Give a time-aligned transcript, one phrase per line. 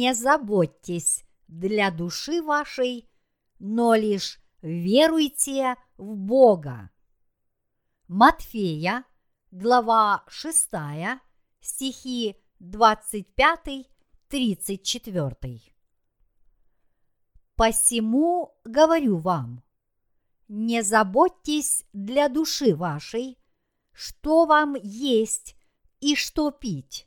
[0.00, 3.06] не заботьтесь для души вашей,
[3.58, 6.88] но лишь веруйте в Бога.
[8.08, 9.04] Матфея,
[9.50, 10.70] глава 6,
[11.60, 15.60] стихи 25-34.
[17.56, 19.62] Посему говорю вам,
[20.48, 23.38] не заботьтесь для души вашей,
[23.92, 25.56] что вам есть
[26.00, 27.06] и что пить,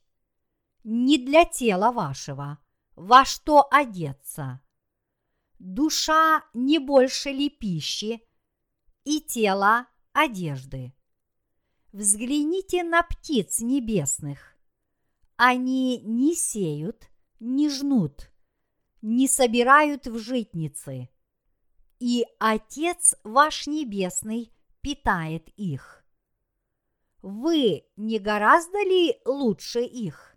[0.84, 2.60] не для тела вашего,
[2.96, 4.62] во что одеться.
[5.60, 8.22] Душа не больше ли пищи,
[9.04, 10.94] и тело одежды.
[11.92, 14.58] Взгляните на птиц небесных.
[15.36, 18.32] Они не сеют, не жнут,
[19.02, 21.10] не собирают в житницы,
[22.00, 26.06] и Отец ваш Небесный питает их.
[27.22, 30.33] Вы не гораздо ли лучше их?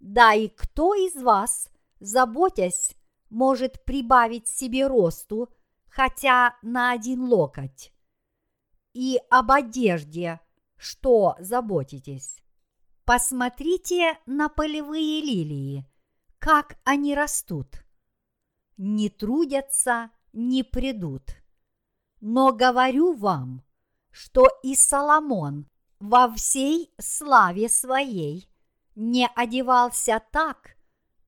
[0.00, 1.68] Да и кто из вас,
[2.00, 2.94] заботясь,
[3.30, 5.48] может прибавить себе росту
[5.88, 7.92] хотя на один локоть?
[8.92, 10.40] И об одежде
[10.76, 12.42] что заботитесь?
[13.04, 15.86] Посмотрите на полевые лилии,
[16.38, 17.84] как они растут.
[18.76, 21.22] Не трудятся, не придут.
[22.20, 23.64] Но говорю вам,
[24.10, 28.50] что и Соломон во всей славе своей
[28.96, 30.76] не одевался так,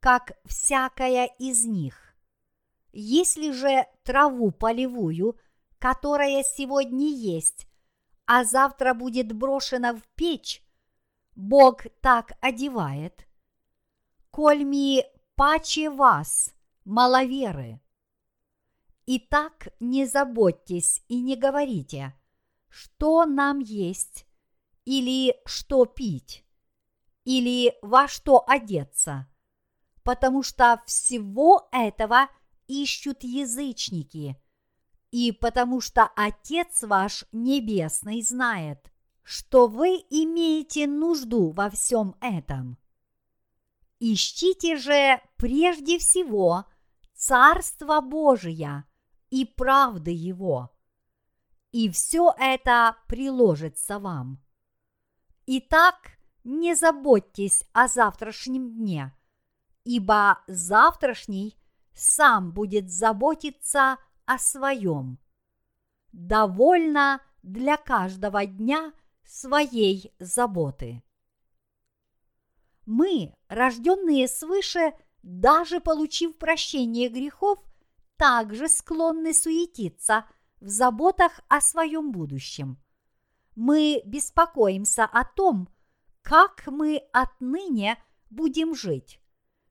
[0.00, 2.16] как всякая из них.
[2.92, 5.38] Если же траву полевую,
[5.78, 7.69] которая сегодня есть,
[8.24, 10.64] а завтра будет брошена в печь,
[11.36, 13.28] Бог так одевает.
[14.30, 15.05] Кольми
[15.36, 17.80] паче вас, маловеры.
[19.06, 22.14] Итак, не заботьтесь и не говорите,
[22.69, 24.27] что нам есть,
[24.84, 26.45] или что пить,
[27.28, 29.27] или во что одеться,
[30.02, 32.30] потому что всего этого
[32.66, 34.40] ищут язычники,
[35.11, 38.90] и потому что Отец ваш Небесный знает,
[39.22, 42.78] что вы имеете нужду во всем этом.
[44.00, 46.64] Ищите же прежде всего
[47.12, 48.84] Царство Божие
[49.28, 50.74] и правды Его,
[51.72, 54.42] и все это приложится вам.
[55.45, 59.17] Итак, не заботьтесь о завтрашнем дне,
[59.85, 61.59] ибо завтрашний
[61.95, 65.19] сам будет заботиться о своем.
[66.13, 68.93] Довольно для каждого дня
[69.25, 71.03] своей заботы.
[72.87, 77.59] Мы, рожденные свыше, даже получив прощение грехов,
[78.17, 80.25] также склонны суетиться
[80.61, 82.79] в заботах о своем будущем.
[83.55, 85.69] Мы беспокоимся о том,
[86.28, 87.96] как мы отныне
[88.28, 89.18] будем жить,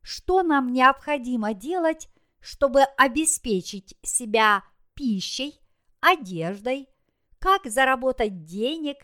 [0.01, 2.09] что нам необходимо делать,
[2.39, 4.63] чтобы обеспечить себя
[4.95, 5.61] пищей,
[5.99, 6.89] одеждой,
[7.37, 8.97] как заработать денег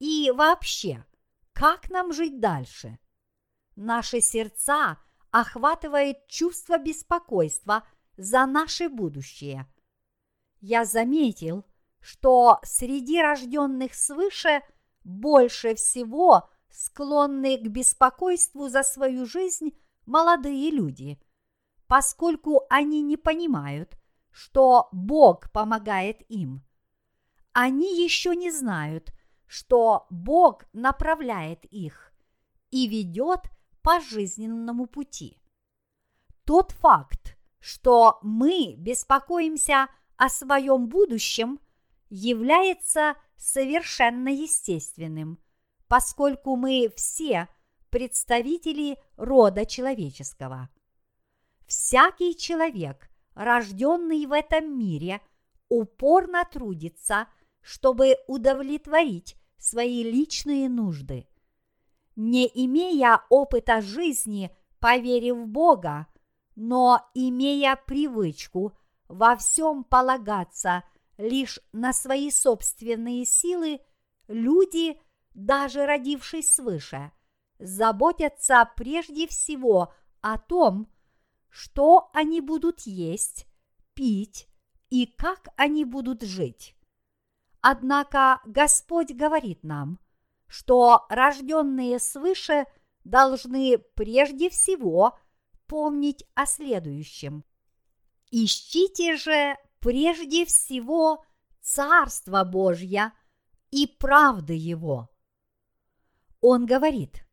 [0.00, 1.06] и вообще,
[1.54, 2.98] как нам жить дальше.
[3.74, 4.98] Наши сердца
[5.30, 7.88] охватывает чувство беспокойства
[8.18, 9.66] за наше будущее.
[10.60, 11.64] Я заметил,
[12.00, 14.60] что среди рожденных свыше
[15.04, 21.20] больше всего склонны к беспокойству за свою жизнь молодые люди,
[21.86, 23.96] поскольку они не понимают,
[24.30, 26.64] что Бог помогает им.
[27.52, 29.12] Они еще не знают,
[29.46, 32.12] что Бог направляет их
[32.70, 33.40] и ведет
[33.82, 35.42] по жизненному пути.
[36.44, 41.60] Тот факт, что мы беспокоимся о своем будущем,
[42.08, 45.38] является совершенно естественным,
[45.92, 47.50] поскольку мы все
[47.90, 50.70] представители рода человеческого.
[51.66, 55.20] Всякий человек, рожденный в этом мире,
[55.68, 57.26] упорно трудится,
[57.60, 61.28] чтобы удовлетворить свои личные нужды.
[62.16, 64.50] Не имея опыта жизни
[64.80, 66.06] по вере в Бога,
[66.56, 68.72] но имея привычку
[69.08, 70.84] во всем полагаться
[71.18, 73.80] лишь на свои собственные силы,
[74.26, 74.98] люди,
[75.34, 77.12] даже родившись свыше,
[77.58, 80.88] заботятся прежде всего о том,
[81.48, 83.46] что они будут есть,
[83.94, 84.48] пить
[84.90, 86.76] и как они будут жить.
[87.60, 89.98] Однако Господь говорит нам,
[90.48, 92.66] что рожденные свыше
[93.04, 95.18] должны прежде всего
[95.66, 97.44] помнить о следующем.
[98.30, 101.24] Ищите же прежде всего
[101.60, 103.12] Царство Божье
[103.70, 105.11] и правды Его.
[106.42, 107.24] Он говорит,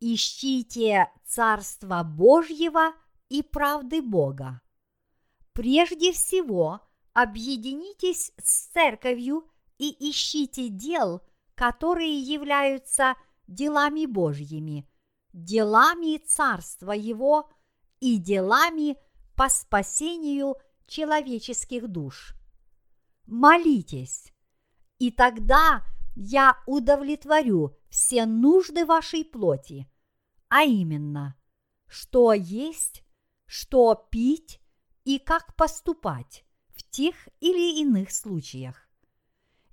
[0.00, 2.92] Ищите Царства Божьего
[3.28, 4.62] и правды Бога.
[5.52, 6.80] Прежде всего,
[7.12, 9.48] объединитесь с церковью
[9.78, 11.22] и ищите дел,
[11.54, 13.16] которые являются
[13.46, 14.88] делами Божьими,
[15.34, 17.50] делами Царства Его
[18.00, 18.96] и делами
[19.34, 22.34] по спасению человеческих душ.
[23.26, 24.32] Молитесь,
[24.98, 25.84] и тогда
[26.14, 29.90] я удовлетворю все нужды вашей плоти,
[30.48, 31.36] а именно,
[31.86, 33.04] что есть,
[33.46, 34.60] что пить
[35.04, 38.88] и как поступать в тех или иных случаях.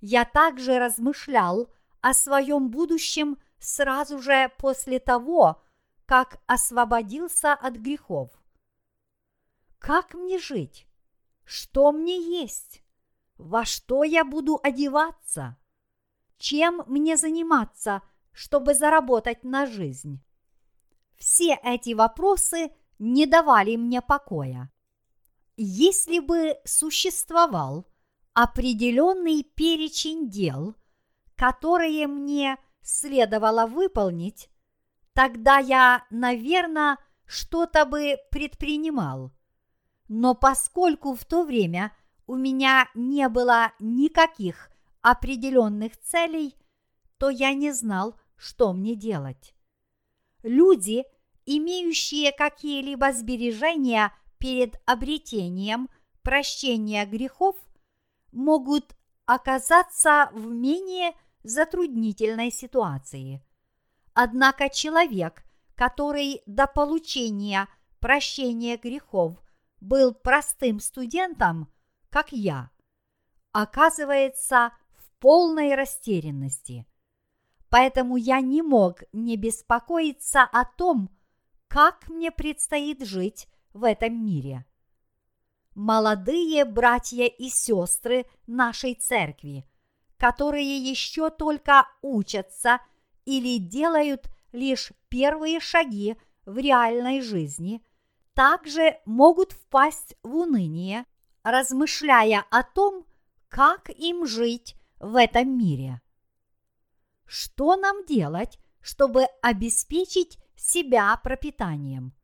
[0.00, 5.62] Я также размышлял о своем будущем сразу же после того,
[6.06, 8.30] как освободился от грехов.
[9.78, 10.86] Как мне жить?
[11.44, 12.82] Что мне есть?
[13.36, 15.56] Во что я буду одеваться?
[16.38, 18.02] Чем мне заниматься,
[18.32, 20.20] чтобы заработать на жизнь?
[21.16, 24.70] Все эти вопросы не давали мне покоя.
[25.56, 27.86] Если бы существовал
[28.32, 30.74] определенный перечень дел,
[31.36, 34.50] которые мне следовало выполнить,
[35.12, 39.32] тогда я, наверное, что-то бы предпринимал.
[40.08, 41.96] Но поскольку в то время
[42.26, 44.70] у меня не было никаких
[45.04, 46.56] определенных целей,
[47.18, 49.54] то я не знал, что мне делать.
[50.42, 51.04] Люди,
[51.44, 55.90] имеющие какие-либо сбережения перед обретением
[56.22, 57.56] прощения грехов,
[58.32, 58.96] могут
[59.26, 61.12] оказаться в менее
[61.42, 63.44] затруднительной ситуации.
[64.14, 67.68] Однако человек, который до получения
[68.00, 69.38] прощения грехов
[69.80, 71.70] был простым студентом,
[72.08, 72.70] как я,
[73.52, 74.72] оказывается
[75.24, 76.86] полной растерянности.
[77.70, 81.08] Поэтому я не мог не беспокоиться о том,
[81.66, 84.66] как мне предстоит жить в этом мире.
[85.74, 89.64] Молодые братья и сестры нашей церкви,
[90.18, 92.80] которые еще только учатся
[93.24, 97.82] или делают лишь первые шаги в реальной жизни,
[98.34, 101.06] также могут впасть в уныние,
[101.42, 103.06] размышляя о том,
[103.48, 106.00] как им жить в этом мире.
[107.26, 112.14] Что нам делать, чтобы обеспечить себя пропитанием?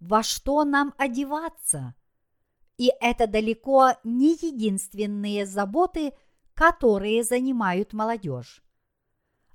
[0.00, 1.94] Во что нам одеваться?
[2.76, 6.12] И это далеко не единственные заботы,
[6.54, 8.62] которые занимают молодежь.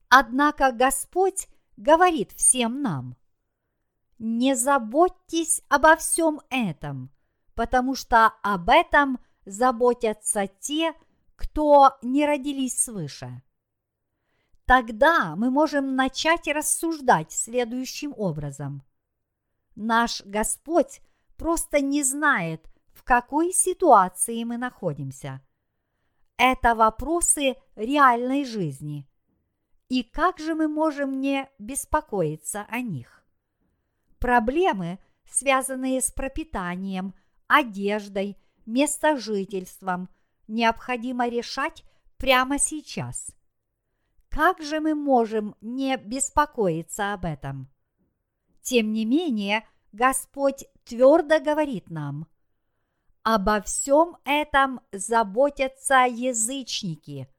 [0.09, 1.47] Однако Господь
[1.77, 3.15] говорит всем нам,
[4.18, 7.11] не заботьтесь обо всем этом,
[7.53, 10.94] потому что об этом заботятся те,
[11.35, 13.41] кто не родились свыше.
[14.65, 18.83] Тогда мы можем начать рассуждать следующим образом.
[19.75, 21.01] Наш Господь
[21.37, 25.41] просто не знает, в какой ситуации мы находимся.
[26.37, 29.07] Это вопросы реальной жизни.
[29.89, 33.23] И как же мы можем не беспокоиться о них?
[34.17, 34.99] Проблемы,
[35.29, 37.13] связанные с пропитанием,
[37.47, 40.09] одеждой, местожительством,
[40.47, 41.83] необходимо решать
[42.18, 43.35] прямо сейчас.
[44.30, 47.69] Как же мы можем не беспокоиться об этом?
[48.61, 52.28] Тем не менее, Господь твердо говорит нам,
[53.23, 57.30] обо всем этом заботятся язычники.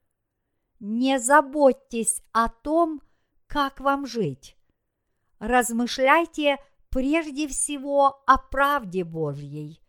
[0.80, 3.02] Не заботьтесь о том,
[3.46, 4.56] как вам жить.
[5.38, 6.58] Размышляйте
[6.88, 9.82] прежде всего о правде Божьей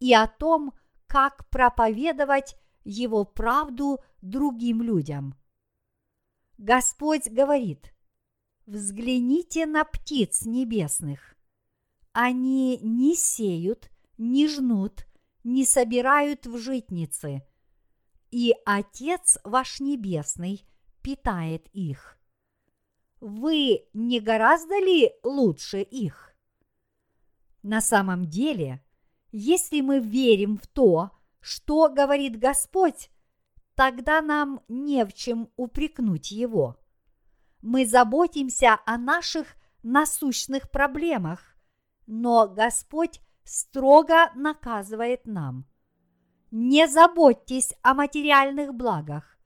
[0.00, 0.72] и о том,
[1.08, 5.34] как проповедовать его правду другим людям.
[6.58, 7.92] Господь говорит,
[8.66, 11.36] взгляните на птиц небесных.
[12.12, 15.06] Они не сеют, не жнут,
[15.44, 17.42] не собирают в житницы,
[18.30, 20.66] и Отец ваш Небесный
[21.02, 22.18] питает их.
[23.20, 26.34] Вы не гораздо ли лучше их?
[27.62, 28.84] На самом деле–
[29.30, 33.10] если мы верим в то, что говорит Господь,
[33.74, 36.76] тогда нам не в чем упрекнуть Его.
[37.60, 41.56] Мы заботимся о наших насущных проблемах,
[42.06, 45.66] но Господь строго наказывает нам.
[46.50, 49.38] Не заботьтесь о материальных благах,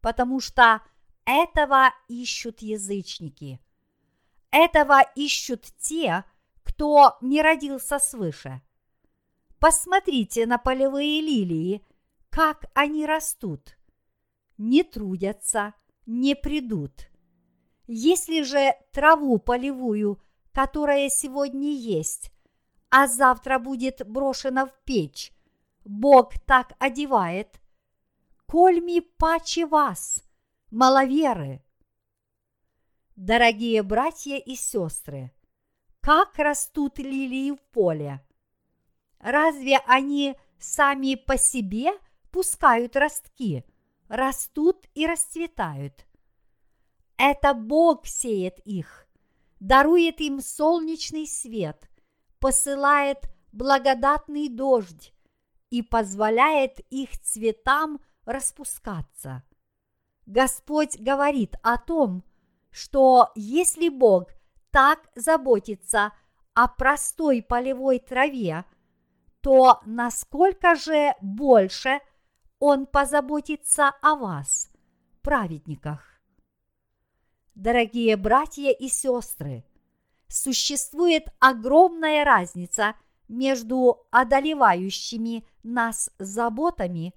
[0.00, 0.82] потому что
[1.24, 3.60] этого ищут язычники.
[4.50, 6.24] Этого ищут те,
[6.62, 8.62] кто не родился свыше–
[9.66, 11.84] Посмотрите на полевые лилии,
[12.30, 13.76] как они растут.
[14.58, 15.74] Не трудятся,
[16.06, 17.08] не придут.
[17.88, 22.30] Если же траву полевую, которая сегодня есть,
[22.90, 25.32] а завтра будет брошена в печь,
[25.84, 27.60] Бог так одевает,
[28.46, 30.22] кольми паче вас,
[30.70, 31.60] маловеры.
[33.16, 35.32] Дорогие братья и сестры,
[36.00, 38.22] как растут лилии в поле?
[39.26, 41.90] Разве они сами по себе
[42.30, 43.64] пускают ростки,
[44.06, 46.06] растут и расцветают?
[47.16, 49.08] Это Бог сеет их,
[49.58, 51.90] дарует им солнечный свет,
[52.38, 53.18] посылает
[53.50, 55.12] благодатный дождь
[55.70, 59.42] и позволяет их цветам распускаться.
[60.26, 62.22] Господь говорит о том,
[62.70, 64.28] что если Бог
[64.70, 66.12] так заботится
[66.54, 68.64] о простой полевой траве,
[69.46, 72.00] то насколько же больше
[72.58, 74.68] Он позаботится о вас,
[75.22, 76.20] праведниках.
[77.54, 79.64] Дорогие братья и сестры,
[80.26, 82.96] существует огромная разница
[83.28, 87.14] между одолевающими нас заботами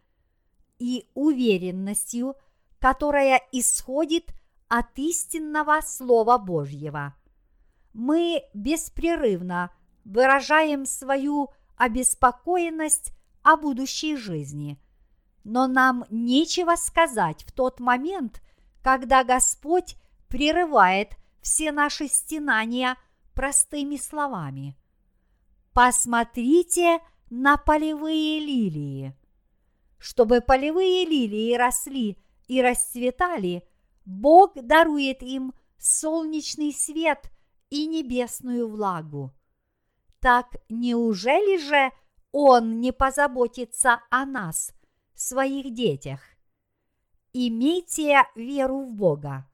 [0.77, 2.35] и уверенностью,
[2.77, 4.35] которая исходит
[4.67, 7.15] от истинного Слова Божьего.
[7.91, 9.71] Мы беспрерывно
[10.05, 14.77] выражаем свою обеспокоенность о будущей жизни,
[15.45, 18.43] но нам нечего сказать в тот момент,
[18.83, 19.95] когда Господь
[20.27, 22.97] прерывает все наши стенания
[23.33, 24.77] простыми словами.
[25.73, 29.15] Посмотрите на полевые лилии.
[29.97, 32.17] Чтобы полевые лилии росли
[32.47, 33.63] и расцветали,
[34.03, 37.31] Бог дарует им солнечный свет
[37.69, 39.33] и небесную влагу.
[40.19, 41.91] Так неужели же
[42.31, 44.73] Он не позаботится о нас,
[45.13, 46.21] своих детях?
[47.31, 49.49] Имейте веру в Бога.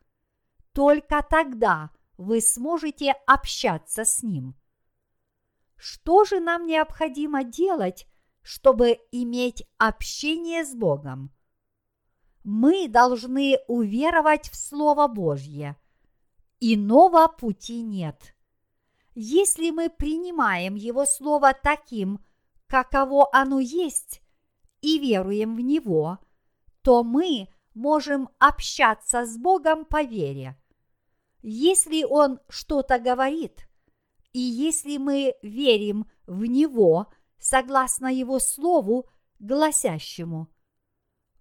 [0.74, 4.56] Только тогда вы сможете общаться с Ним.
[5.76, 8.08] Что же нам необходимо делать,
[8.42, 11.32] чтобы иметь общение с Богом?
[12.44, 15.78] Мы должны уверовать в Слово Божье.
[16.60, 18.35] Иного пути нет.
[19.18, 22.20] Если мы принимаем Его Слово таким,
[22.68, 24.22] каково оно есть,
[24.82, 26.20] и веруем в Него,
[26.82, 30.62] то мы можем общаться с Богом по вере.
[31.42, 33.70] Если Он что-то говорит,
[34.34, 37.08] и если мы верим в Него
[37.40, 39.08] согласно Его Слову,
[39.40, 40.50] гласящему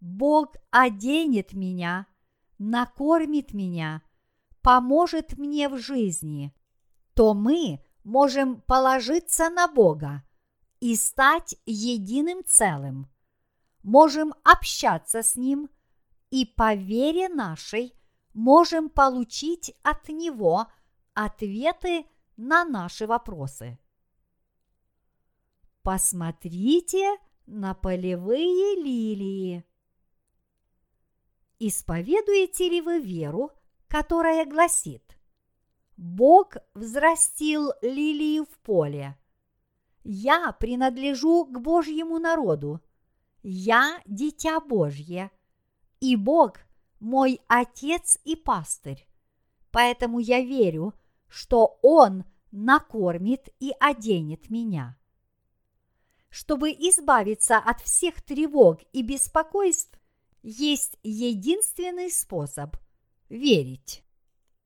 [0.01, 2.07] «Бог оденет меня,
[2.59, 4.03] накормит меня,
[4.63, 6.55] поможет мне в жизни»,
[7.15, 10.23] то мы можем положиться на Бога
[10.81, 13.11] и стать единым целым.
[13.83, 15.69] Можем общаться с Ним
[16.31, 17.95] и по вере нашей–
[18.35, 20.67] можем получить от него
[21.15, 22.05] ответы
[22.37, 23.79] на наши вопросы.
[25.83, 27.17] Посмотрите
[27.47, 29.65] на полевые лилии.
[31.59, 33.53] Исповедуете ли вы веру,
[33.89, 35.14] которая гласит
[35.97, 39.17] «Бог взрастил лилии в поле»,
[40.03, 42.81] «Я принадлежу к Божьему народу»,
[43.43, 45.31] «Я дитя Божье»,
[46.01, 46.59] и Бог
[47.01, 49.07] мой отец и пастырь.
[49.71, 50.95] Поэтому я верю,
[51.29, 54.97] что Он накормит и оденет меня.
[56.29, 59.99] Чтобы избавиться от всех тревог и беспокойств,
[60.43, 62.77] есть единственный способ–
[63.29, 64.05] верить.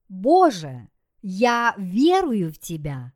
[0.09, 0.89] Боже,
[1.23, 3.13] я верую в Тебя.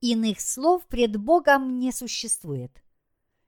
[0.00, 2.82] Иных слов пред Богом не существует.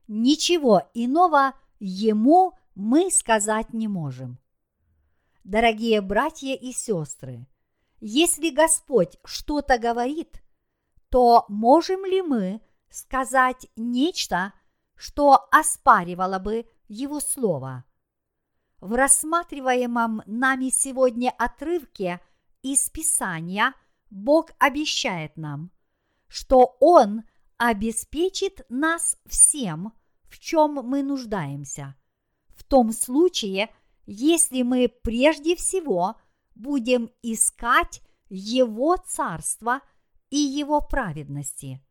[0.09, 4.39] Ничего иного Ему мы сказать не можем.
[5.45, 7.47] Дорогие братья и сестры,
[8.01, 10.43] если Господь что-то говорит,
[11.09, 14.53] то можем ли мы сказать нечто,
[14.95, 17.85] что оспаривало бы Его Слово?
[18.81, 22.21] В рассматриваемом нами сегодня отрывке
[22.73, 23.75] из Писания
[24.11, 25.71] Бог обещает нам,
[26.29, 27.23] что Он
[27.57, 29.93] обеспечит нас всем,
[30.25, 31.97] в чем мы нуждаемся–
[32.57, 33.73] в том случае,
[34.07, 36.17] если мы прежде всего
[36.55, 39.81] будем искать Его Царство
[40.31, 41.85] и Его праведности.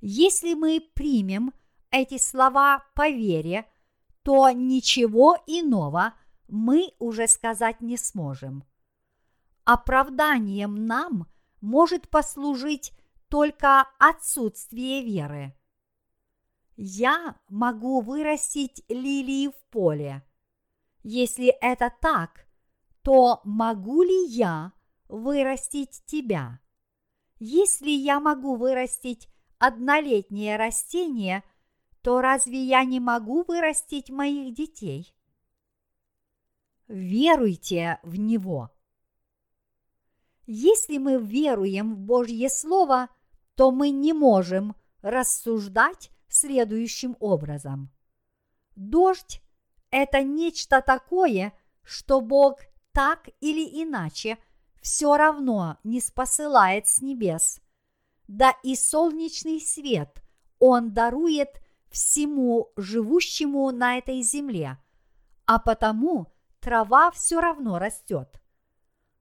[0.00, 1.52] Если мы примем
[1.90, 3.66] эти слова по вере,
[4.22, 6.14] то ничего иного
[6.46, 8.64] мы уже сказать не сможем.
[9.70, 11.26] Оправданием нам
[11.60, 12.92] может послужить
[13.28, 15.54] только отсутствие веры
[16.80, 20.22] я могу вырастить лилии в поле.
[21.02, 22.46] Если это так,
[23.02, 24.72] то могу ли я
[25.08, 26.60] вырастить тебя?
[27.40, 31.42] Если я могу вырастить однолетнее растение,
[32.02, 35.16] то разве я не могу вырастить моих детей?
[36.86, 38.70] Веруйте в Него.
[40.50, 43.10] Если мы веруем в Божье Слово,
[43.54, 47.90] то мы не можем рассуждать следующим образом.
[48.74, 49.42] Дождь–
[49.90, 51.52] это нечто такое,
[51.82, 52.60] что Бог
[52.92, 54.38] так или иначе
[54.80, 57.60] все равно не спосылает с небес.
[58.26, 60.22] Да и солнечный свет
[60.58, 64.78] Он дарует всему живущему на этой земле,
[65.44, 68.40] а потому трава все равно растет.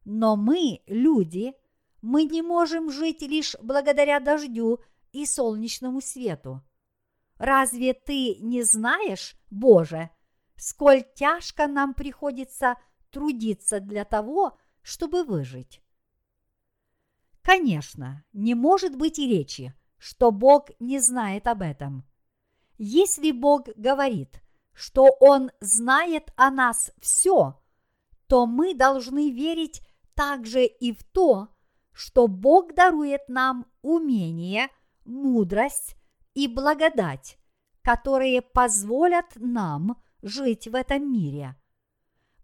[0.09, 1.53] Но мы, люди,
[2.01, 4.79] мы не можем жить лишь благодаря дождю
[5.11, 6.63] и солнечному свету.
[7.35, 10.09] Разве ты не знаешь, Боже,
[10.55, 12.77] сколь тяжко нам приходится
[13.11, 15.81] трудиться для того, чтобы выжить?
[17.41, 22.07] Конечно, не может быть и речи, что Бог не знает об этом.
[22.77, 27.59] Если Бог говорит, что Он знает о нас все,
[28.27, 29.81] то мы должны верить
[30.17, 31.49] также и в то,
[31.93, 34.69] что Бог дарует нам умение,
[35.05, 35.95] мудрость
[36.33, 37.37] и благодать,
[37.83, 41.55] которые позволят нам жить в этом мире.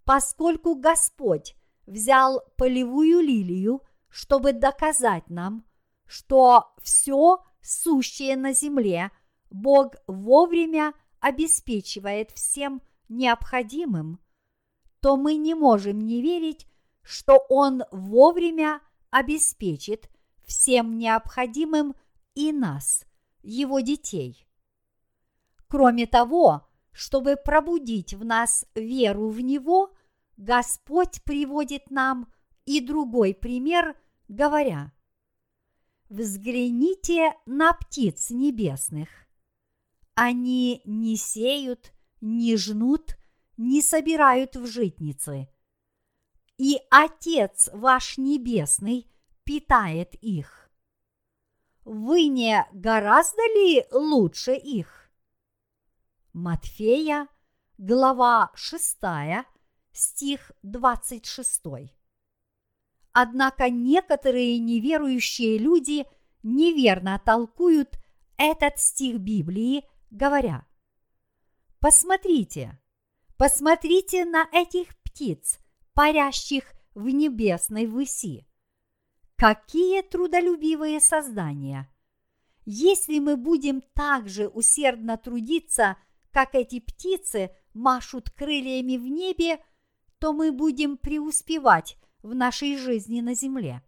[0.06, 1.56] Поскольку Господь
[1.88, 5.66] взял полевую лилию, чтобы доказать нам,
[6.06, 9.10] что все сущее на земле
[9.50, 14.20] Бог вовремя обеспечивает всем необходимым,
[15.00, 16.68] то мы не можем не верить
[17.04, 20.10] что Он вовремя обеспечит
[20.46, 21.96] всем необходимым
[22.34, 23.06] и нас,
[23.42, 24.48] Его детей.
[25.68, 29.94] Кроме того, чтобы пробудить в нас веру в Него,
[30.38, 32.32] Господь приводит нам
[32.66, 33.96] и другой пример,
[34.28, 34.94] говоря,
[36.10, 39.10] «Взгляните на птиц небесных.
[40.16, 43.18] Они не сеют, не жнут,
[43.58, 45.50] не собирают в житницы,
[46.58, 49.08] и Отец ваш Небесный
[49.44, 50.72] питает их.
[51.84, 55.12] Вы не гораздо ли лучше их?
[56.32, 57.28] Матфея,
[57.78, 58.98] глава 6,
[59.92, 61.62] стих 26.
[63.12, 66.06] Однако некоторые неверующие люди
[66.42, 68.00] неверно толкуют
[68.38, 70.66] этот стих Библии, говоря,
[71.80, 72.80] «Посмотрите,
[73.38, 75.60] посмотрите на этих птиц,
[75.94, 78.46] парящих в небесной выси.
[79.36, 81.90] Какие трудолюбивые создания!
[82.66, 85.98] Если мы будем так же усердно трудиться,
[86.32, 89.60] как эти птицы машут крыльями в небе,
[90.20, 93.84] то мы будем преуспевать в нашей жизни на земле.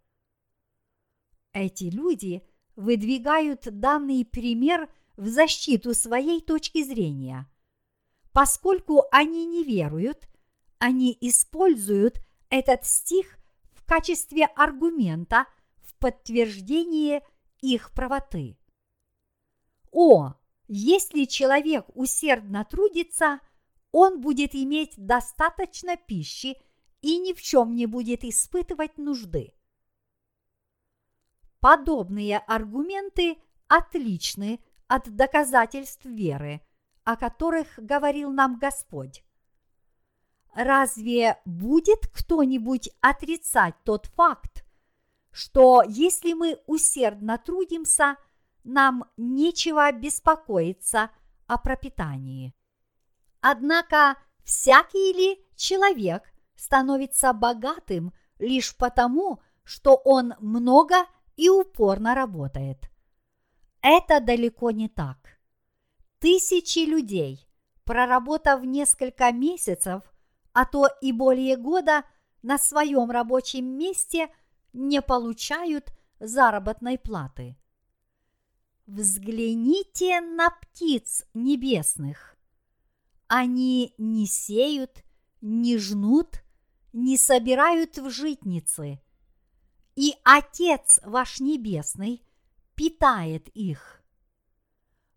[1.53, 7.49] Эти люди выдвигают данный пример в защиту своей точки зрения.
[8.33, 10.27] Поскольку они не веруют–
[10.86, 12.21] они используют
[12.52, 13.39] этот стих
[13.74, 15.48] в качестве аргумента
[15.80, 17.24] в подтверждение
[17.60, 18.56] их правоты.
[19.91, 20.34] О,
[20.67, 23.39] если человек усердно трудится,
[23.91, 26.56] он будет иметь достаточно пищи
[27.02, 29.56] и ни в чем не будет испытывать нужды.
[31.60, 36.62] Подобные аргументы отличны от доказательств веры,
[37.04, 39.24] о которых говорил нам Господь
[40.55, 44.65] разве будет кто-нибудь отрицать тот факт,
[45.31, 48.15] что если мы усердно трудимся,
[48.63, 51.11] нам нечего беспокоиться
[51.45, 52.55] о пропитании?
[53.41, 56.23] Однако всякий ли человек
[56.55, 62.89] становится богатым лишь потому, что он много и упорно работает?
[63.81, 65.17] Это далеко не так.
[66.19, 67.45] Тысячи людей,
[67.83, 70.01] проработав несколько месяцев–
[70.55, 72.05] а то и более года
[72.41, 74.29] на своем рабочем месте
[74.71, 75.91] не получают
[76.21, 77.57] заработной платы.
[78.87, 82.37] Взгляните на птиц небесных.
[83.27, 85.03] Они не сеют,
[85.41, 86.41] не жнут,
[86.93, 89.01] не собирают в житницы.
[89.95, 92.23] И Отец ваш Небесный
[92.75, 94.01] питает их.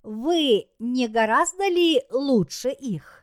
[0.03, 3.18] Вы не гораздо ли лучше их?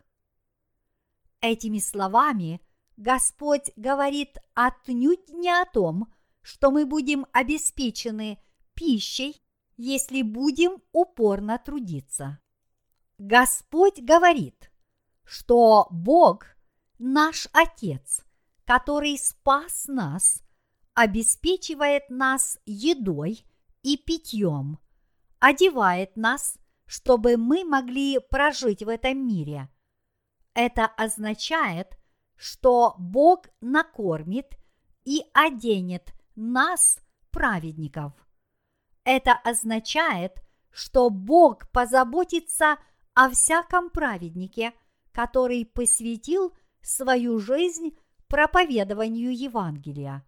[1.42, 2.62] Этими словами
[2.98, 8.40] Господь говорит отнюдь не о том, что мы будем обеспечены
[8.74, 9.42] пищей,
[9.78, 12.40] если будем упорно трудиться.
[13.18, 14.72] Господь говорит,
[15.24, 16.46] что Бог–
[17.00, 18.24] наш Отец,
[18.66, 20.42] который спас нас,
[20.94, 23.46] обеспечивает нас едой
[23.84, 24.80] и питьем,
[25.40, 29.70] одевает нас, чтобы мы могли прожить в этом мире.
[30.56, 31.98] Это означает,
[32.36, 34.58] что Бог накормит
[35.04, 38.14] и оденет нас, праведников.
[39.04, 40.42] Это означает,
[40.72, 42.78] что Бог позаботится
[43.14, 44.74] о всяком праведнике,
[45.12, 50.26] который посвятил свою жизнь проповедованию Евангелия.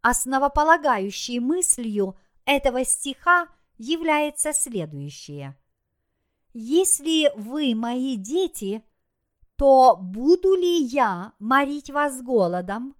[0.00, 5.58] Основополагающей мыслью этого стиха является следующее.
[6.54, 8.82] Если вы мои дети,
[9.56, 12.94] то буду ли я морить вас голодом,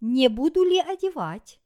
[0.00, 1.60] не буду ли одевать?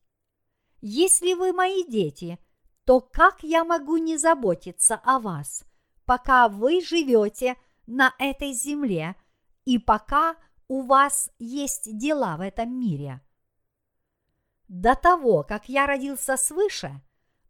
[0.81, 2.39] Если вы мои дети,
[2.85, 5.65] то как я могу не заботиться о вас,
[6.05, 9.17] пока вы живете на этой земле
[9.65, 13.21] и пока у вас есть дела в этом мире?
[14.67, 17.03] До того, как я родился свыше,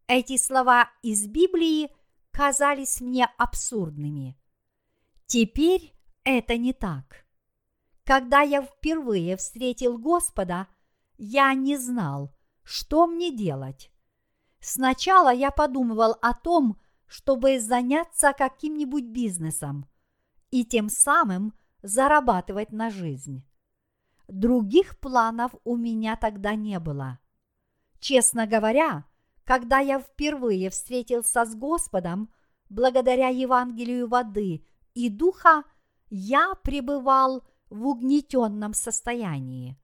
[0.09, 1.91] эти слова из Библии
[2.33, 4.37] казались мне абсурдными.
[5.27, 7.25] Теперь это не так.
[8.05, 10.67] Когда я впервые встретил Господа,
[11.17, 13.91] я не знал, что мне делать.
[14.61, 19.87] Сначала я подумывал о том, чтобы заняться каким-нибудь бизнесом
[20.51, 23.45] и тем самым зарабатывать на жизнь.
[24.29, 27.19] Других планов у меня тогда не было.
[28.01, 29.05] Честно говоря,
[29.45, 32.33] когда я впервые встретился с Господом,
[32.69, 35.65] благодаря Евангелию воды и духа,
[36.15, 39.79] я пребывал в угнетенном состоянии.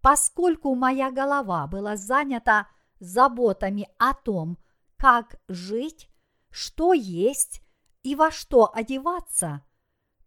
[0.00, 2.68] Поскольку моя голова была занята
[3.00, 4.58] заботами о том,
[4.96, 6.08] как жить,
[6.50, 7.62] что есть
[8.04, 9.66] и во что одеваться,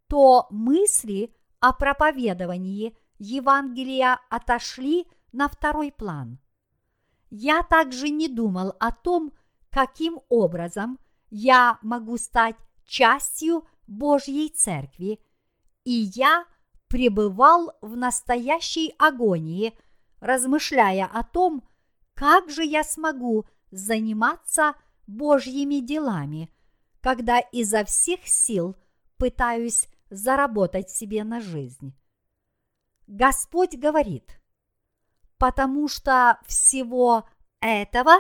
[0.08, 6.38] то мысли о проповедовании Евангелия отошли на второй план.
[7.30, 9.32] Я также не думал о том,
[9.70, 15.20] каким образом я могу стать частью Божьей Церкви,
[15.84, 16.46] и я
[16.88, 19.78] пребывал в настоящей агонии,
[20.20, 21.68] размышляя о том,
[22.14, 24.76] как же я смогу заниматься
[25.08, 26.54] Божьими делами,
[27.02, 28.76] когда изо всех сил
[29.18, 31.94] пытаюсь заработать себе на жизнь.
[33.08, 34.40] Господь говорит,
[35.38, 37.28] потому что всего
[37.60, 38.14] этого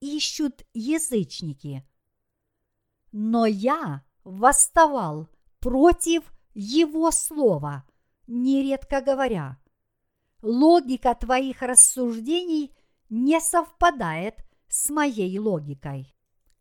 [0.00, 1.86] ищут язычники.
[3.12, 5.28] Но я восставал
[5.60, 7.84] против его слова,
[8.26, 9.56] нередко говоря,
[10.42, 12.74] логика твоих рассуждений
[13.08, 16.12] не совпадает с моей логикой.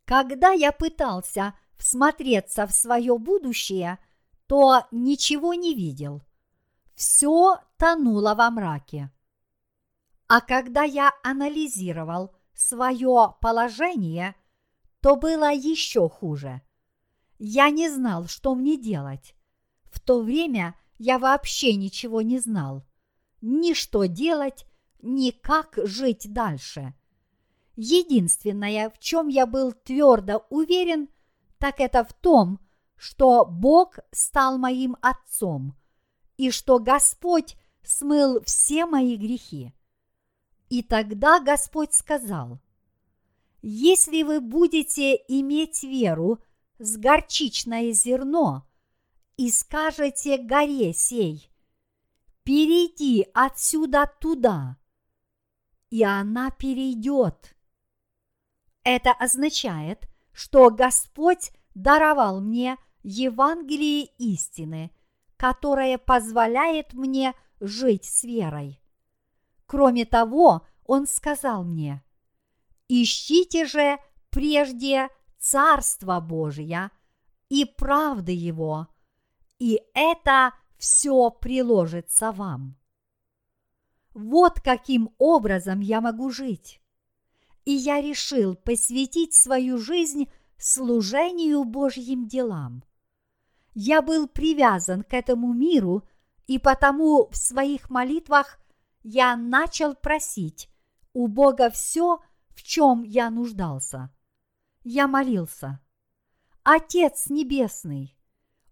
[0.05, 3.97] Когда я пытался всмотреться в свое будущее,
[4.45, 6.21] то ничего не видел.
[6.93, 9.11] Все тонуло во мраке.
[10.27, 14.35] А когда я анализировал свое положение,
[15.01, 16.61] то было еще хуже.
[17.37, 19.35] Я не знал, что мне делать.
[19.85, 22.85] В то время я вообще ничего не знал.
[23.41, 24.65] Ни что делать,
[25.01, 26.93] ни как жить дальше.
[27.75, 31.09] Единственное, в чем я был твердо уверен,
[31.57, 32.59] так это в том,
[32.95, 35.75] что Бог стал моим отцом
[36.37, 39.73] и что Господь смыл все мои грехи.
[40.69, 42.59] И тогда Господь сказал,
[43.61, 46.39] если вы будете иметь веру
[46.77, 48.67] с горчичное зерно
[49.37, 51.51] и скажете горе сей,
[52.43, 54.77] перейди отсюда туда,
[55.89, 57.55] и она перейдет.
[58.83, 64.91] Это означает, что Господь даровал мне Евангелие истины,
[65.37, 68.81] которое позволяет мне жить с верой.
[69.65, 72.03] Кроме того, он сказал мне,
[72.87, 73.97] «Ищите же
[74.29, 75.09] прежде
[75.47, 76.89] Царство Божие
[77.49, 78.87] и правды Его,
[79.59, 82.75] и это все приложится вам».
[84.15, 86.81] Вот каким образом я могу жить.
[87.63, 92.83] И я решил посвятить свою жизнь служению Божьим делам.
[93.75, 96.07] Я был привязан к этому миру,
[96.47, 98.57] и потому в своих молитвах
[99.03, 100.71] я начал просить
[101.13, 104.09] у Бога все, в чем я нуждался.
[104.85, 105.81] Я молился.
[106.63, 108.17] Отец Небесный,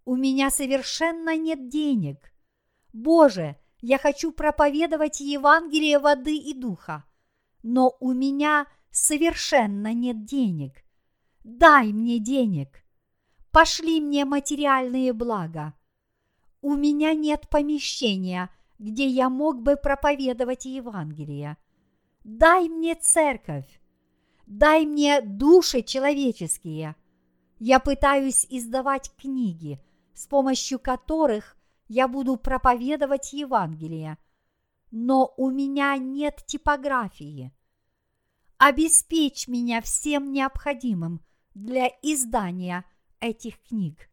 [0.06, 2.32] у меня совершенно нет денег.
[2.94, 7.04] Боже, я хочу проповедовать Евангелие воды и духа,
[7.62, 10.82] но у меня совершенно нет денег.
[11.42, 12.82] Дай мне денег.
[13.50, 15.74] Пошли мне материальные блага.
[16.62, 18.48] У меня нет помещения–
[18.78, 21.56] где я мог бы проповедовать Евангелие.
[22.24, 23.80] Дай мне церковь,
[24.46, 26.96] дай мне души человеческие.
[27.58, 29.80] Я пытаюсь издавать книги,
[30.12, 31.56] с помощью которых
[31.88, 34.18] я буду проповедовать Евангелие,
[34.90, 37.52] но у меня нет типографии.
[38.58, 41.20] Обеспечь меня всем необходимым
[41.54, 42.84] для издания
[43.20, 44.08] этих книг.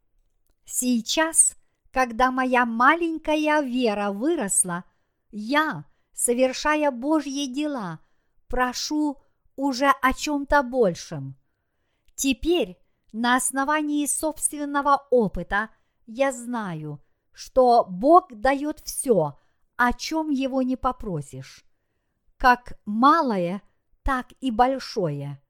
[0.66, 1.56] Сейчас,
[1.92, 4.86] когда моя маленькая вера выросла,
[5.32, 8.00] я, совершая Божьи дела,
[8.48, 9.22] прошу
[9.56, 11.36] уже о чем-то большем.
[12.16, 12.78] Теперь
[13.12, 15.70] на основании собственного опыта
[16.06, 17.02] я знаю,
[17.34, 19.38] что Бог дает все,
[19.76, 21.66] о чем его не попросишь,
[22.38, 23.62] как малое,
[24.04, 25.42] так и большое.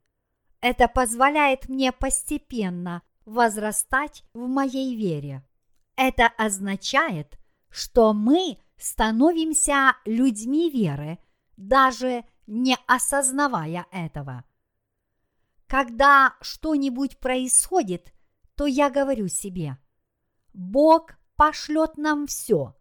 [0.61, 5.43] Это позволяет мне постепенно возрастать в моей вере.
[5.95, 7.37] Это означает,
[7.69, 11.19] что мы становимся людьми веры,
[11.57, 14.43] даже не осознавая этого.
[15.67, 18.13] Когда что-нибудь происходит,
[18.55, 19.77] то я говорю себе,
[20.53, 22.75] Бог пошлет нам все,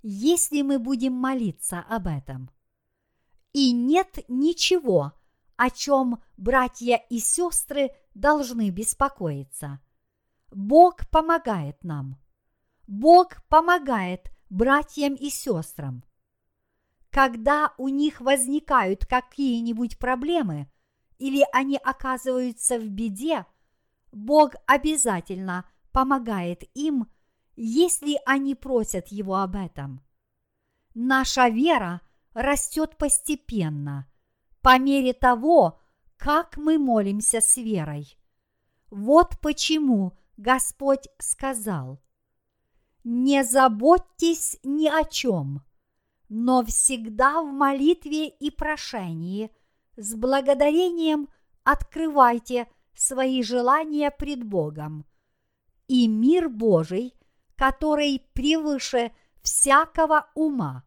[0.00, 2.50] если мы будем молиться об этом.
[3.52, 5.12] И нет ничего,
[5.56, 9.80] о чем братья и сестры должны беспокоиться.
[10.52, 12.16] Бог помогает нам.
[12.86, 16.04] Бог помогает братьям и сестрам.
[17.16, 20.70] Когда у них возникают какие-нибудь проблемы
[21.16, 23.46] или они оказываются в беде,
[24.12, 27.10] Бог обязательно помогает им,
[27.54, 30.04] если они просят Его об этом.
[30.92, 32.02] Наша вера
[32.34, 34.06] растет постепенно,
[34.60, 35.80] по мере того,
[36.18, 38.14] как мы молимся с верой.
[38.90, 41.98] Вот почему Господь сказал,
[43.04, 45.65] «Не заботьтесь ни о чем,
[46.28, 49.50] но всегда в молитве и прошении
[49.96, 51.28] с благодарением
[51.64, 55.06] открывайте свои желания пред Богом,
[55.88, 57.14] и мир Божий,
[57.56, 59.12] который превыше
[59.42, 60.84] всякого ума,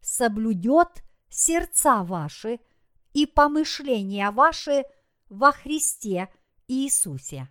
[0.00, 2.60] соблюдет сердца ваши
[3.12, 4.84] и помышления ваши
[5.28, 6.28] во Христе
[6.68, 7.48] Иисусе.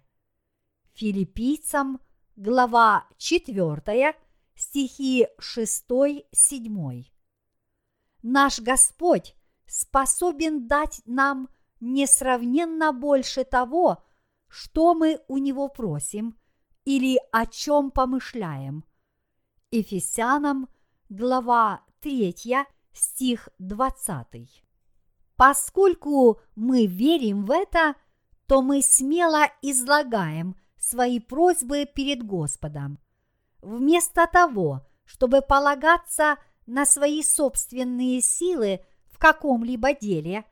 [0.93, 1.99] Филиппийцам,
[2.35, 4.15] глава 4,
[4.55, 7.14] стихи 6-7.
[8.27, 9.35] Наш Господь
[9.67, 11.47] способен дать нам
[11.79, 14.03] несравненно больше того,
[14.47, 16.35] что мы у Него просим
[16.85, 18.83] или о чем помышляем.
[19.69, 20.69] Ефесянам,
[21.07, 24.63] глава 3, стих 20.
[25.35, 27.93] Поскольку мы верим в это,
[28.47, 32.97] то мы смело излагаем свои просьбы перед Господом.
[33.61, 40.45] Вместо того, чтобы полагаться на свои собственные силы в каком-либо деле,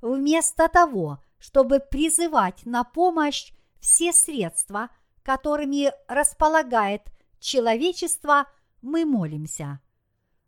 [0.00, 4.90] вместо того, чтобы призывать на помощь все средства,
[5.22, 7.02] которыми располагает
[7.38, 8.46] человечество,
[8.82, 9.80] мы молимся.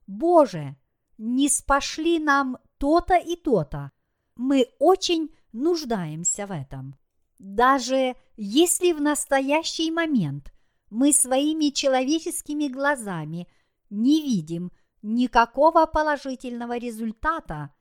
[0.06, 0.76] Боже,
[1.18, 3.92] не спошли нам то-то и то-то.
[4.36, 6.96] Мы очень нуждаемся в этом.
[7.38, 10.52] Даже если в настоящий момент
[10.90, 13.48] мы своими человеческими глазами
[13.90, 14.72] не видим
[15.02, 17.74] никакого положительного результата,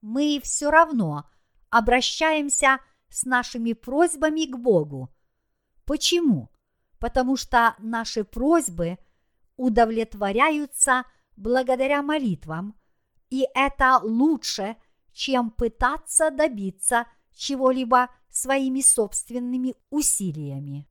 [0.00, 1.28] мы все равно
[1.70, 5.10] обращаемся с нашими просьбами к Богу.
[5.84, 6.50] Почему?
[6.98, 8.98] Потому что наши просьбы
[9.56, 11.04] удовлетворяются
[11.36, 12.78] благодаря молитвам,
[13.30, 14.76] и это лучше,
[15.12, 20.88] чем пытаться добиться чего-либо своими собственными усилиями.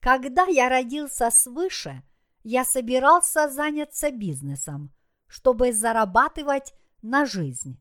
[0.00, 2.02] Когда я родился свыше,
[2.42, 4.92] я собирался заняться бизнесом,
[5.26, 7.78] чтобы зарабатывать на жизнь.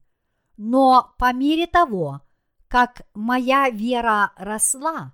[0.57, 2.21] Но по мере того,
[2.67, 5.13] как моя вера росла,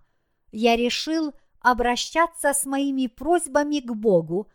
[0.52, 4.50] я решил обращаться с моими просьбами к Богу,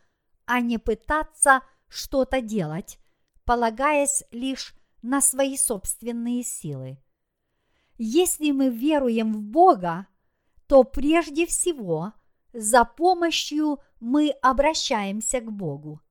[0.45, 2.99] а не пытаться что-то делать,
[3.45, 6.97] полагаясь лишь на свои собственные силы.
[7.97, 10.07] Если мы веруем в Бога,
[10.67, 12.13] то прежде всего
[12.53, 16.01] за помощью мы обращаемся к Богу.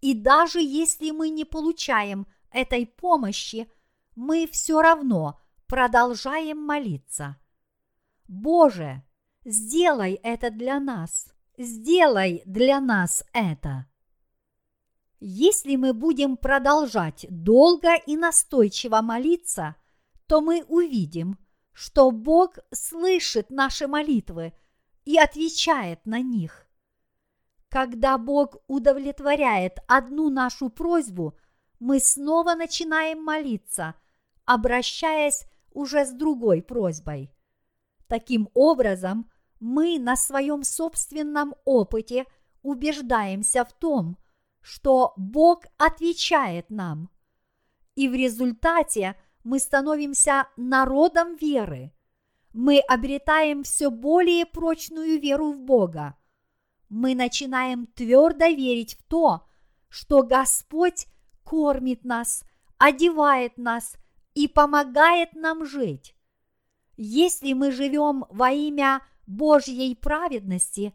[0.00, 3.70] И даже если мы не получаем этой помощи,
[4.14, 7.36] мы все равно продолжаем молиться.
[8.28, 9.02] Боже,
[9.44, 13.86] сделай это для нас, сделай для нас это.
[15.18, 19.76] Если мы будем продолжать долго и настойчиво молиться–
[20.26, 21.38] то мы увидим,
[21.72, 24.52] что Бог слышит наши молитвы
[25.06, 26.66] и отвечает на них.
[27.70, 31.38] Когда Бог удовлетворяет одну нашу просьбу,
[31.78, 33.94] мы снова начинаем молиться,
[34.44, 37.32] обращаясь уже с другой просьбой.
[38.08, 42.26] Таким образом, мы на своем собственном опыте
[42.62, 44.18] убеждаемся в том,
[44.60, 47.10] что Бог отвечает нам.
[47.94, 51.92] И в результате мы становимся народом веры.
[52.56, 56.16] Мы обретаем все более прочную веру в Бога.
[56.88, 59.46] Мы начинаем твердо верить в то,
[59.90, 61.06] что Господь
[61.44, 62.44] кормит нас,
[62.78, 63.96] одевает нас
[64.32, 66.16] и помогает нам жить.
[66.96, 70.94] Если мы живем во имя Божьей праведности,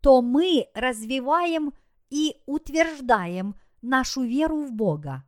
[0.00, 1.74] то мы развиваем
[2.08, 5.26] и утверждаем нашу веру в Бога.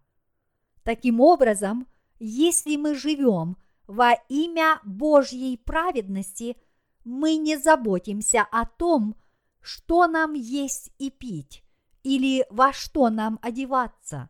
[0.83, 1.87] Таким образом,
[2.18, 6.57] если мы живем во имя Божьей праведности,
[7.05, 9.16] мы не заботимся о том,
[9.61, 11.64] что нам есть и пить,
[12.03, 14.29] или во что нам одеваться.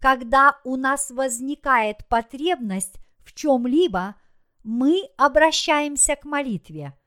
[0.00, 4.16] Когда у нас возникает потребность в чем-либо,
[4.64, 6.98] мы обращаемся к молитве.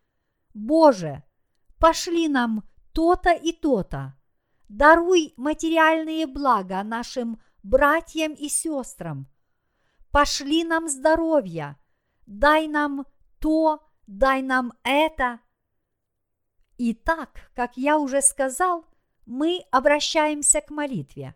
[0.54, 1.24] Боже,
[1.80, 4.16] пошли нам то-то и то-то.
[4.70, 9.28] Даруй материальные блага нашим братьям и сестрам.
[10.12, 11.78] Пошли нам здоровье,
[12.26, 13.06] дай нам
[13.40, 15.40] то, дай нам это.
[16.78, 18.86] И так, как я уже сказал,
[19.26, 21.36] мы обращаемся к молитве.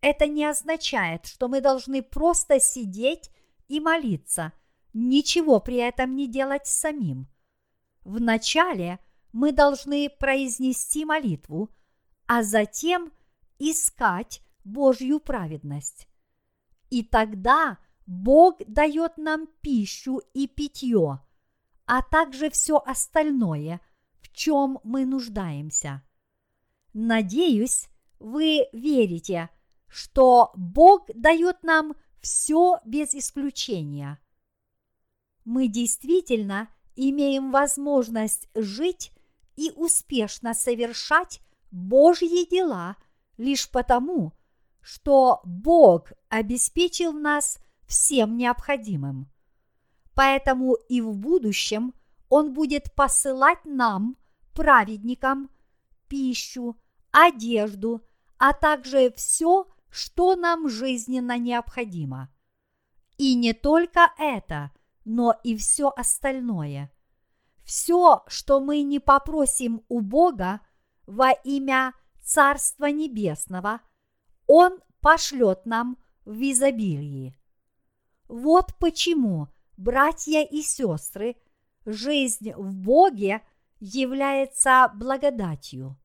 [0.00, 3.30] Это не означает, что мы должны просто сидеть
[3.68, 4.52] и молиться–
[4.92, 7.28] ничего при этом не делать самим.
[8.02, 8.98] Вначале
[9.32, 11.70] мы должны произнести молитву,
[12.26, 13.12] а затем
[13.58, 16.08] искать Божью праведность.
[16.90, 17.78] И тогда
[18.10, 21.20] Бог дает нам пищу и питье,
[21.86, 23.80] а также все остальное,
[24.20, 26.02] в чем мы нуждаемся.
[26.92, 29.48] Надеюсь, вы верите,
[29.86, 34.18] что Бог дает нам все без исключения–
[35.44, 39.12] мы действительно имеем возможность жить
[39.56, 42.96] и успешно совершать Божьи дела
[43.36, 44.32] лишь потому,
[44.80, 47.58] что Бог обеспечил нас
[47.90, 49.30] всем необходимым.
[50.14, 51.92] Поэтому и в будущем
[52.30, 54.16] Он будет посылать нам,
[54.54, 55.50] праведникам,
[56.08, 58.00] пищу, одежду,
[58.38, 62.32] а также все, что нам жизненно необходимо.
[63.18, 64.70] И не только это–
[65.04, 66.92] но и все остальное.
[67.64, 70.60] Все, что мы не попросим у Бога
[71.06, 73.80] во имя Царства Небесного,
[74.46, 77.36] Он пошлет нам в изобилии.
[78.30, 81.34] Вот почему, братья и сестры,
[81.84, 83.42] жизнь в Боге
[83.80, 85.98] является благодатью.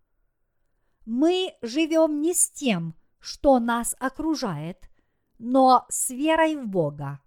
[1.05, 4.89] Мы живем не с тем, что нас окружает,
[5.37, 7.21] но с верой в Бога.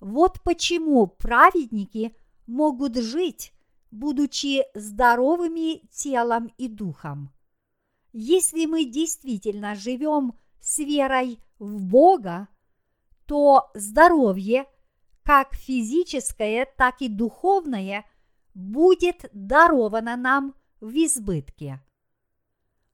[0.00, 3.52] Вот почему праведники могут жить,
[3.90, 7.30] будучи здоровыми телом и духом.
[8.14, 12.48] Если мы действительно живем с верой в Бога,
[13.26, 14.66] то здоровье,
[15.22, 18.04] как физическое, так и духовное,
[18.54, 21.82] будет даровано нам в избытке.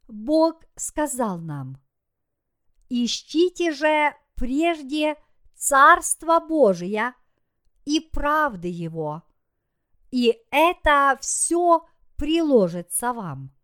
[0.09, 1.79] Бог сказал нам,
[2.89, 5.17] «Ищите же прежде–
[5.61, 7.13] Царство Божие
[7.85, 9.23] и правды Его,
[10.11, 13.55] и это все приложится вам.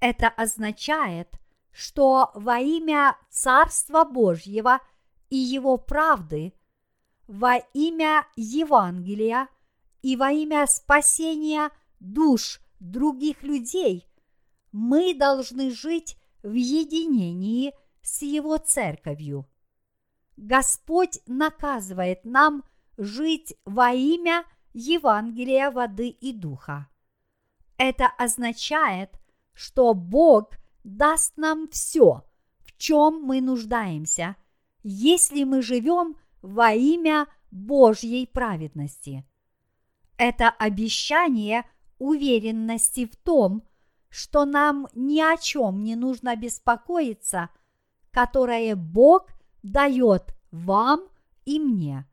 [0.00, 1.38] Это означает,
[1.70, 4.80] что во имя Царства Божьего
[5.30, 6.52] и Его правды,
[7.26, 9.48] во имя Евангелия
[10.02, 14.06] и во имя спасения душ других людей
[14.70, 19.48] мы должны жить в единении с Его церковью.
[20.36, 22.62] Господь наказывает нам
[22.96, 26.88] жить во имя Евангелия воды и духа.
[27.78, 29.10] Это означает,
[29.54, 30.50] что Бог
[30.84, 32.24] даст нам все,
[32.60, 34.36] в чем мы нуждаемся,
[34.88, 39.26] если мы живем во имя Божьей праведности.
[40.16, 41.64] Это обещание
[41.98, 43.64] уверенности в том,
[44.10, 47.50] что нам ни о чем не нужно беспокоиться,
[48.12, 49.30] которое Бог
[49.64, 51.08] дает вам
[51.44, 52.06] и мне.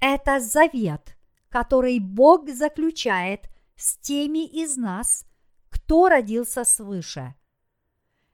[0.00, 1.14] Это завет,
[1.50, 5.26] который Бог заключает с теми из нас,
[5.68, 7.34] кто родился свыше.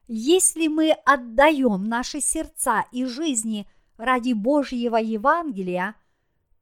[0.09, 5.97] Если мы отдаем наши сердца и жизни ради Божьего Евангелия,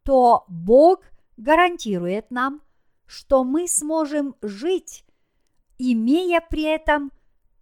[0.03, 1.03] то Бог
[1.37, 2.63] гарантирует нам,
[3.07, 5.05] что мы сможем жить
[5.79, 7.13] имея при этом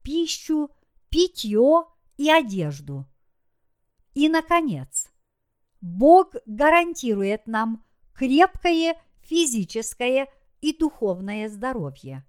[0.02, 0.70] пищу,
[1.08, 3.06] питье и одежду.
[4.14, 5.10] И, наконец,
[5.80, 10.28] Бог гарантирует нам крепкое физическое
[10.60, 12.24] и духовное здоровье.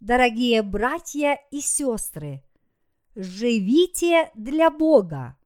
[0.00, 2.44] Дорогие братья и сестры,
[3.16, 5.36] живите для Бога.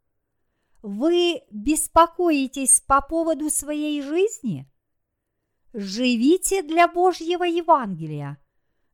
[0.83, 4.71] Вы беспокоитесь по поводу своей жизни?
[5.73, 8.37] Живите для Божьего Евангелия.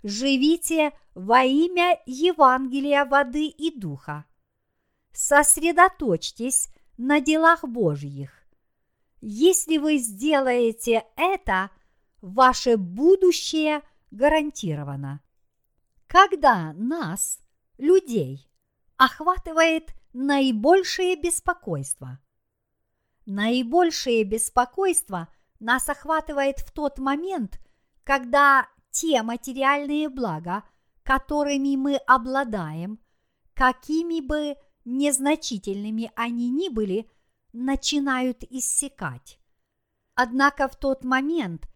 [0.05, 4.27] Живите во имя Евангелия воды и духа.
[5.13, 8.31] Сосредоточьтесь на делах Божьих.
[9.21, 11.71] Если вы сделаете это,
[12.21, 13.83] ваше будущее
[14.13, 15.21] гарантировано.
[16.09, 17.39] Когда нас,
[17.77, 18.51] людей,
[18.97, 22.19] охватывает наибольшее беспокойство?
[23.27, 25.29] Наибольшее беспокойство
[25.61, 27.61] нас охватывает в тот момент,
[28.05, 30.65] когда те материальные блага,
[31.03, 32.99] которыми мы обладаем,
[33.53, 34.57] какими бы
[34.87, 37.11] незначительными они ни были,
[37.53, 39.39] начинают иссякать.
[40.15, 41.69] Однако в тот момент,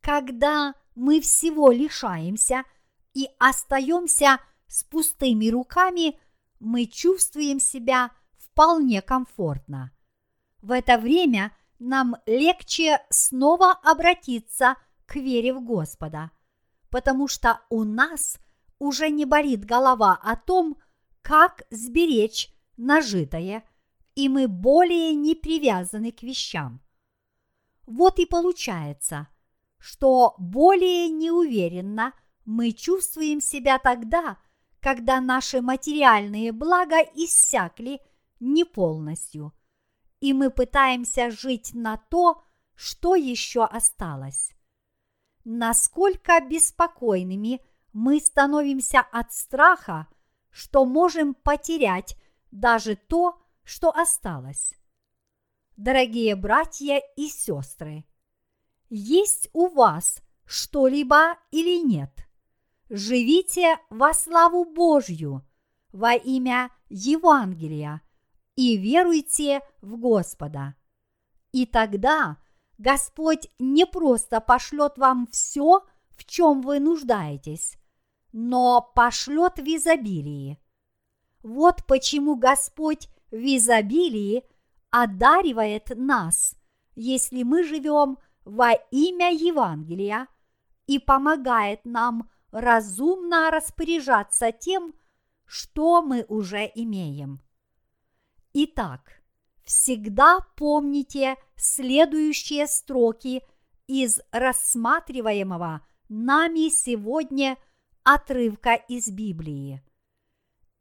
[0.00, 2.64] когда мы всего лишаемся
[3.14, 6.18] и остаемся с пустыми руками,
[6.60, 9.92] мы чувствуем себя вполне комфортно.
[10.60, 16.30] В это время нам легче снова обратиться к вере в Господа,
[16.90, 18.38] потому что у нас
[18.78, 20.76] уже не болит голова о том,
[21.22, 23.64] как сберечь нажитое,
[24.14, 26.80] и мы более не привязаны к вещам.
[27.86, 29.28] Вот и получается,
[29.78, 32.12] что более неуверенно
[32.44, 34.38] мы чувствуем себя тогда,
[34.80, 38.00] когда наши материальные блага иссякли
[38.40, 39.52] не полностью,
[40.20, 42.42] и мы пытаемся жить на то,
[42.74, 44.52] что еще осталось.
[45.44, 47.60] Насколько беспокойными
[47.92, 50.08] мы становимся от страха–
[50.52, 52.16] что можем потерять
[52.50, 54.74] даже то, что осталось.
[55.76, 58.04] Дорогие братья и сестры,
[58.90, 62.10] есть у вас что-либо или нет?
[62.94, 65.40] Живите во славу Божью
[65.92, 68.02] во имя Евангелия
[68.54, 70.74] и веруйте в Господа.
[71.52, 72.36] И тогда
[72.76, 77.78] Господь не просто пошлет вам все, в чем вы нуждаетесь,
[78.30, 80.60] но пошлет в изобилии.
[81.42, 84.44] Вот почему Господь в изобилии
[84.90, 86.56] одаривает нас,
[86.94, 90.28] если мы живем во имя Евангелия
[90.86, 94.94] и помогает нам разумно распоряжаться тем,
[95.44, 97.42] что мы уже имеем.
[98.54, 99.22] Итак,
[99.64, 103.42] всегда помните следующие строки
[103.86, 107.56] из рассматриваемого нами сегодня–
[108.04, 109.82] отрывка из Библии.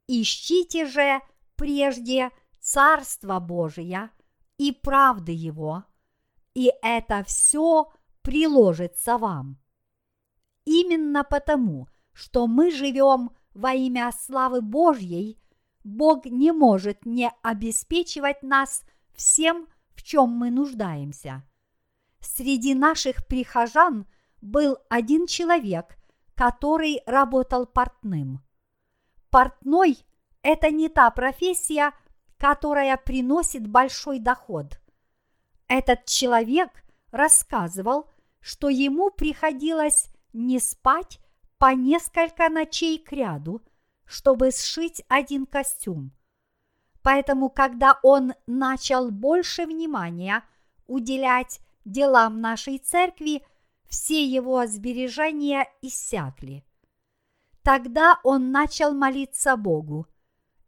[0.07, 1.22] Ищите же
[1.55, 4.11] прежде Царство Божие
[4.57, 5.84] и правды Его,
[6.53, 7.91] и это все
[8.22, 9.61] приложится вам.
[10.66, 15.39] Именно потому, что мы живем во имя славы Божьей,
[15.84, 18.84] Бог не может не обеспечивать нас
[19.14, 21.43] всем, в чем мы нуждаемся.
[22.20, 24.05] Среди наших прихожан
[24.41, 25.97] был один человек,
[26.36, 28.41] который работал портным.
[29.30, 29.97] Портной–
[30.43, 31.93] это не та профессия,
[32.38, 34.80] которая приносит большой доход.
[35.68, 38.09] Этот человек рассказывал,
[38.39, 41.20] что ему приходилось не спать
[41.58, 43.62] по несколько ночей к ряду,
[44.06, 46.12] чтобы сшить один костюм.
[47.04, 50.44] Поэтому, когда он начал больше внимания
[50.88, 53.44] уделять делам нашей церкви,
[53.88, 56.64] все его сбережения иссякли.
[57.64, 60.08] Тогда он начал молиться Богу,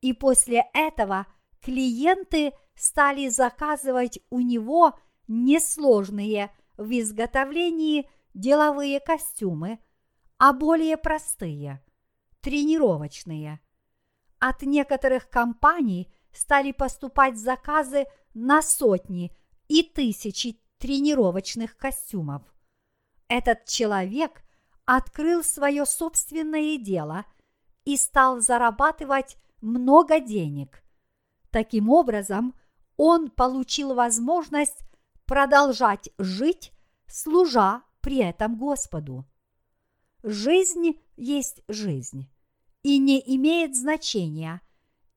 [0.02, 1.26] и после этого
[1.62, 9.80] клиенты стали заказывать у него несложные в изготовлении деловые костюмы,
[10.38, 11.84] а более простые–
[12.42, 13.60] тренировочные.
[14.40, 19.36] От некоторых компаний стали поступать заказы на сотни
[19.68, 22.44] и тысячи тренировочных костюмов
[23.34, 24.44] этот человек
[24.86, 27.26] открыл свое собственное дело
[27.84, 30.84] и стал зарабатывать много денег.
[31.50, 32.54] Таким образом,
[32.96, 34.82] он получил возможность
[35.26, 36.74] продолжать жить,
[37.08, 39.26] служа при этом Господу.
[40.22, 42.30] Жизнь есть жизнь,
[42.84, 44.62] и не имеет значения,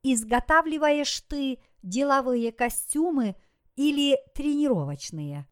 [0.02, 3.36] изготавливаешь ты деловые костюмы
[3.74, 5.46] или тренировочные.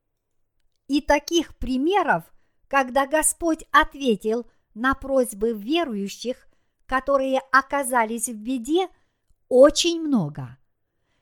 [0.88, 2.24] И таких примеров
[2.74, 6.48] когда Господь ответил на просьбы верующих,
[6.86, 8.88] которые оказались в беде,
[9.48, 10.58] очень много.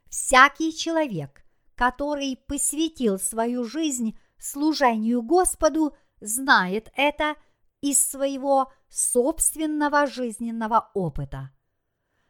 [0.09, 1.45] Всякий человек,
[1.75, 7.37] который посвятил свою жизнь служению Господу, знает это
[7.81, 11.51] из своего собственного жизненного опыта.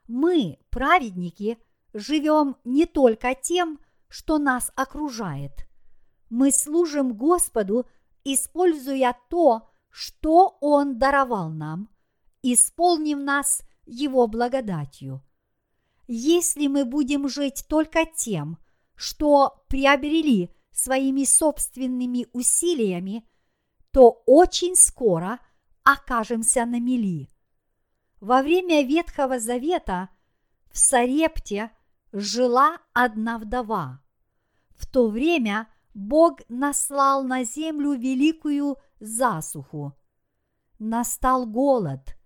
[0.08, 1.58] Мы, праведники,
[1.92, 5.52] живем не только тем, что нас окружает.
[6.28, 7.86] Мы служим Господу,
[8.24, 11.88] используя то, что Он даровал нам,
[12.42, 15.22] исполнив нас Его благодатью.
[16.06, 18.58] Если мы будем жить только тем,
[18.94, 23.24] что приобрели своими собственными усилиями,
[23.90, 25.38] то очень скоро
[25.84, 27.28] окажемся на мели.
[28.20, 30.08] Во время Ветхого Завета
[30.70, 31.70] в Сарепте
[32.12, 34.00] жила одна вдова.
[34.70, 39.92] В то время Бог наслал на землю великую засуху.
[40.78, 42.16] Настал голод,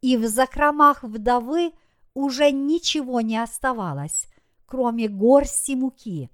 [0.00, 1.72] и в закромах вдовы
[2.12, 4.26] уже ничего не оставалось,
[4.66, 6.30] кроме горсти муки.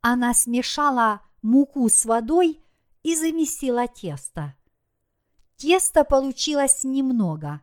[0.00, 2.62] Она смешала муку с водой
[3.02, 4.54] и замесила тесто.
[5.56, 7.60] Теста получилось немного.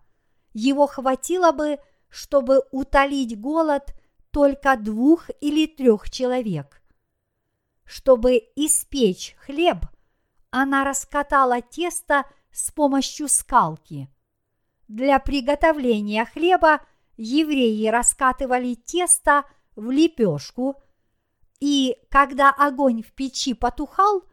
[0.53, 1.79] Его хватило бы,
[2.09, 3.93] чтобы утолить голод
[4.31, 6.81] только двух или трех человек.
[7.85, 9.85] Чтобы испечь хлеб,
[10.49, 14.09] она раскатала тесто с помощью скалки.
[14.87, 16.81] Для приготовления хлеба
[17.17, 20.81] евреи раскатывали тесто в лепешку,
[21.65, 24.25] и когда огонь в печи потухал,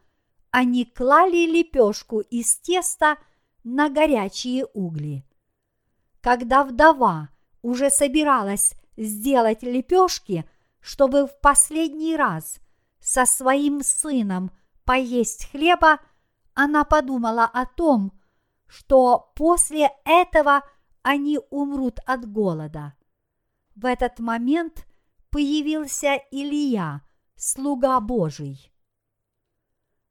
[0.49, 3.17] они клали лепешку из теста
[3.63, 5.25] на горячие угли.
[6.19, 7.29] Когда вдова
[7.61, 10.43] уже собиралась сделать лепешки,
[10.81, 12.59] чтобы в последний раз
[12.99, 14.51] со своим сыном
[14.83, 16.01] поесть хлеба,
[16.53, 18.11] она подумала о том,
[18.67, 20.63] что после этого
[21.01, 22.93] они умрут от голода.
[23.73, 24.85] В этот момент
[25.29, 27.03] появился Илья,
[27.41, 28.71] слуга Божий.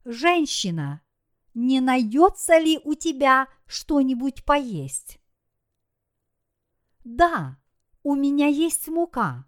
[0.03, 1.01] Женщина,
[1.53, 5.21] не найдется ли у тебя что-нибудь поесть?
[7.05, 7.57] Да,
[8.03, 9.45] у меня есть мука.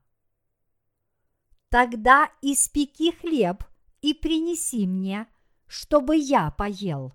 [1.67, 3.65] Тогда испеки хлеб
[4.01, 5.27] и принеси мне,
[5.67, 7.13] чтобы я поел.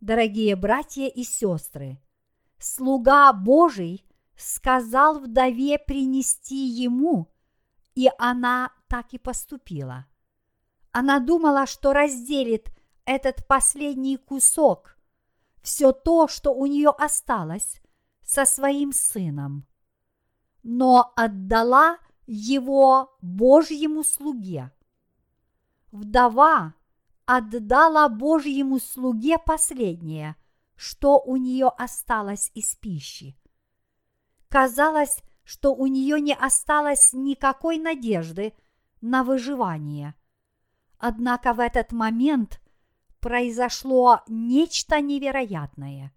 [0.00, 1.98] Дорогие братья и сестры,
[2.58, 4.04] слуга Божий
[4.36, 7.32] сказал вдове принести ему,
[7.94, 10.06] и она так и поступила.
[10.90, 12.72] Она думала, что разделит
[13.04, 14.98] этот последний кусок,
[15.62, 17.80] все то, что у нее осталось,
[18.22, 19.66] со своим сыном,
[20.64, 24.72] но отдала его Божьему слуге.
[25.92, 26.74] Вдова
[27.26, 30.34] отдала Божьему слуге последнее,
[30.74, 33.36] что у нее осталось из пищи.
[34.48, 38.52] Казалось, что у нее не осталось никакой надежды
[39.00, 40.14] на выживание.
[40.98, 42.60] Однако в этот момент
[43.20, 46.12] произошло нечто невероятное.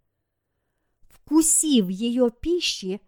[1.02, 3.02] Вкусив ее пищи,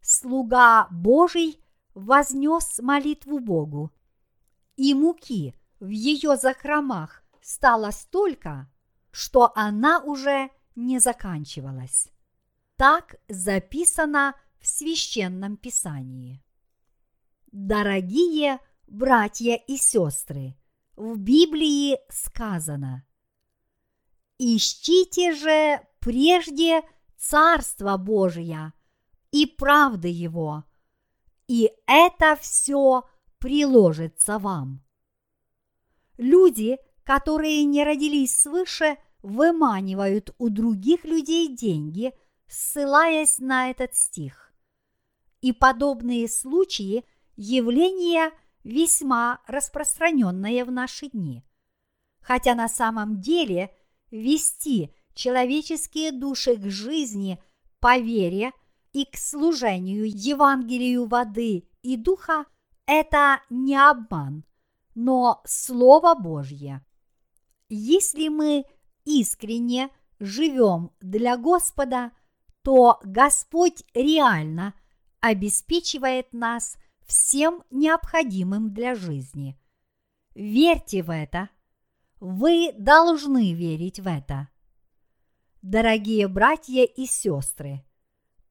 [0.00, 1.62] слуга Божий
[1.94, 3.92] вознес молитву Богу,
[4.76, 8.70] и муки в ее закромах стало столько,
[9.10, 12.08] что она уже не заканчивалась.
[12.76, 16.42] Так записано в священном писании.
[17.50, 18.58] Дорогие
[18.92, 20.54] братья и сестры,
[20.96, 23.04] в Библии сказано
[24.38, 26.82] «Ищите же прежде
[27.16, 28.72] Царство Божие
[29.30, 30.64] и правды Его,
[31.48, 34.84] и это все приложится вам».
[36.18, 42.12] Люди, которые не родились свыше, выманивают у других людей деньги,
[42.46, 44.52] ссылаясь на этот стих.
[45.40, 47.04] И подобные случаи–
[47.36, 48.32] явления
[48.64, 51.42] весьма распространенное в наши дни.
[52.20, 53.74] Хотя на самом деле
[54.10, 57.42] вести человеческие души к жизни
[57.80, 58.52] по вере
[58.92, 62.46] и к служению Евангелию воды и духа–
[62.86, 64.44] это не обман,
[64.94, 66.84] но Слово Божье.
[67.68, 68.64] Если мы
[69.04, 72.12] искренне живем для Господа,
[72.62, 74.74] то Господь реально
[75.20, 76.76] обеспечивает нас
[77.12, 79.60] всем необходимым для жизни.
[80.34, 81.50] Верьте в это.
[82.20, 84.48] Вы должны верить в это.
[85.60, 87.84] Дорогие братья и сестры,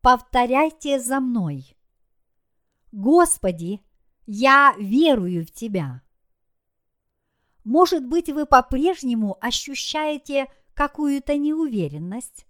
[0.01, 1.76] повторяйте за мной.
[2.91, 3.82] Господи,
[4.28, 6.03] я верую в Тебя.
[7.64, 10.45] Может быть, вы по-прежнему ощущаете
[10.76, 12.45] какую-то неуверенность,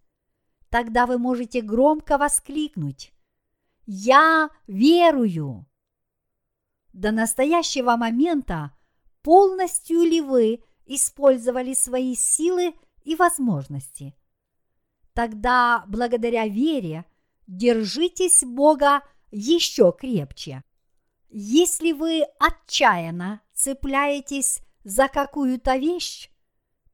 [0.69, 3.13] тогда вы можете громко воскликнуть
[3.85, 5.70] «Я верую!»
[6.93, 8.75] До настоящего момента
[9.21, 12.73] полностью ли вы использовали свои силы
[13.03, 14.15] и возможности?
[15.13, 17.05] Тогда, благодаря вере,
[17.47, 20.63] держитесь Бога еще крепче.
[21.29, 26.29] Если вы отчаянно цепляетесь за какую-то вещь,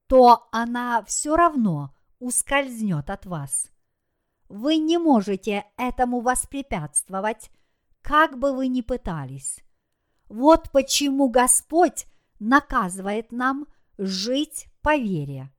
[0.08, 3.72] то она все равно ускользнет от вас.
[4.48, 7.52] Вы не можете этому воспрепятствовать,
[8.02, 9.60] как бы вы ни пытались.
[10.30, 12.05] Вот почему Господь
[12.39, 13.67] наказывает нам
[13.97, 15.51] жить по вере.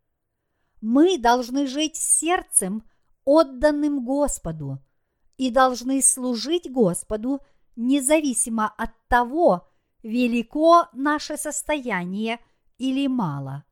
[0.80, 2.84] Мы должны жить сердцем,
[3.24, 4.78] отданным Господу,
[5.36, 7.40] и должны служить Господу
[7.76, 9.68] независимо от того,
[10.02, 12.40] велико наше состояние
[12.78, 13.64] или мало.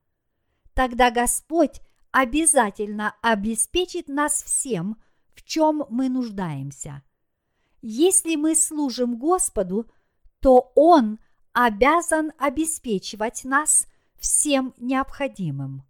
[0.75, 1.81] Тогда Господь
[2.11, 5.01] обязательно обеспечит нас всем,
[5.35, 7.03] в чем мы нуждаемся.
[7.83, 9.91] Если мы служим Господу,
[10.41, 11.19] то Он
[11.53, 13.87] обязан обеспечивать нас
[14.19, 15.85] всем необходимым.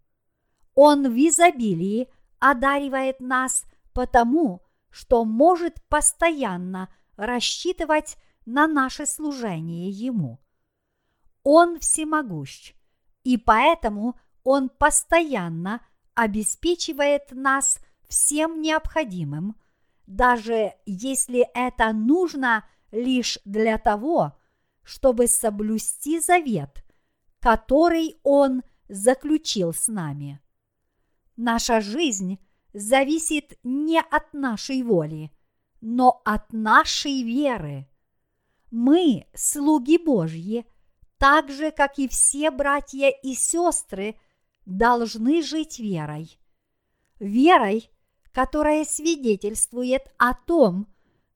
[0.74, 10.38] Он в изобилии одаривает нас потому, что может постоянно рассчитывать на наше служение Ему.
[11.42, 12.74] Он всемогущ,
[13.24, 15.80] и поэтому Он постоянно
[16.14, 17.78] обеспечивает нас
[18.08, 19.56] всем необходимым,
[20.06, 22.64] даже если это нужно
[22.96, 24.32] лишь для того,
[24.82, 26.84] чтобы соблюсти завет,
[27.40, 30.40] который Он заключил с нами.
[31.36, 32.38] Наша жизнь
[32.72, 35.30] зависит не от нашей воли,
[35.80, 37.88] но от нашей веры.
[38.70, 40.66] Мы, слуги Божьи,
[41.18, 44.18] так же, как и все братья и сестры,
[44.64, 46.38] должны жить верой.
[47.18, 47.90] Верой,
[48.32, 50.86] которая свидетельствует о том,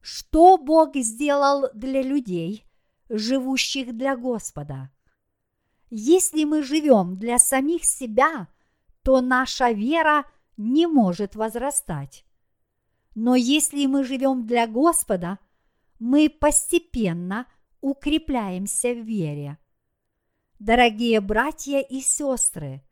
[0.01, 2.65] что Бог сделал для людей,
[3.09, 4.91] живущих для Господа.
[5.91, 8.49] Если мы живем для самих себя,
[9.03, 10.25] то наша вера
[10.57, 12.25] не может возрастать.
[13.15, 15.39] Но если мы живем для Господа,
[15.99, 17.47] мы постепенно
[17.81, 19.59] укрепляемся в вере.
[20.59, 22.83] Дорогие братья и сестры,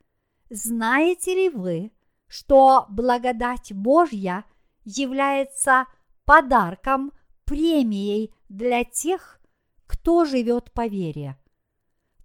[0.49, 1.91] знаете ли вы,
[2.27, 4.43] что благодать Божья
[4.83, 5.85] является
[6.29, 7.11] подарком,
[7.43, 9.41] премией для тех,
[9.87, 11.39] кто живет по вере?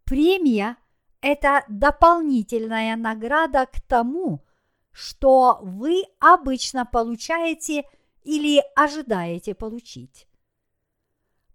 [0.05, 0.77] Премия–
[1.23, 4.45] это дополнительная награда к тому,
[4.93, 7.85] что вы обычно получаете
[8.25, 10.29] или ожидаете получить.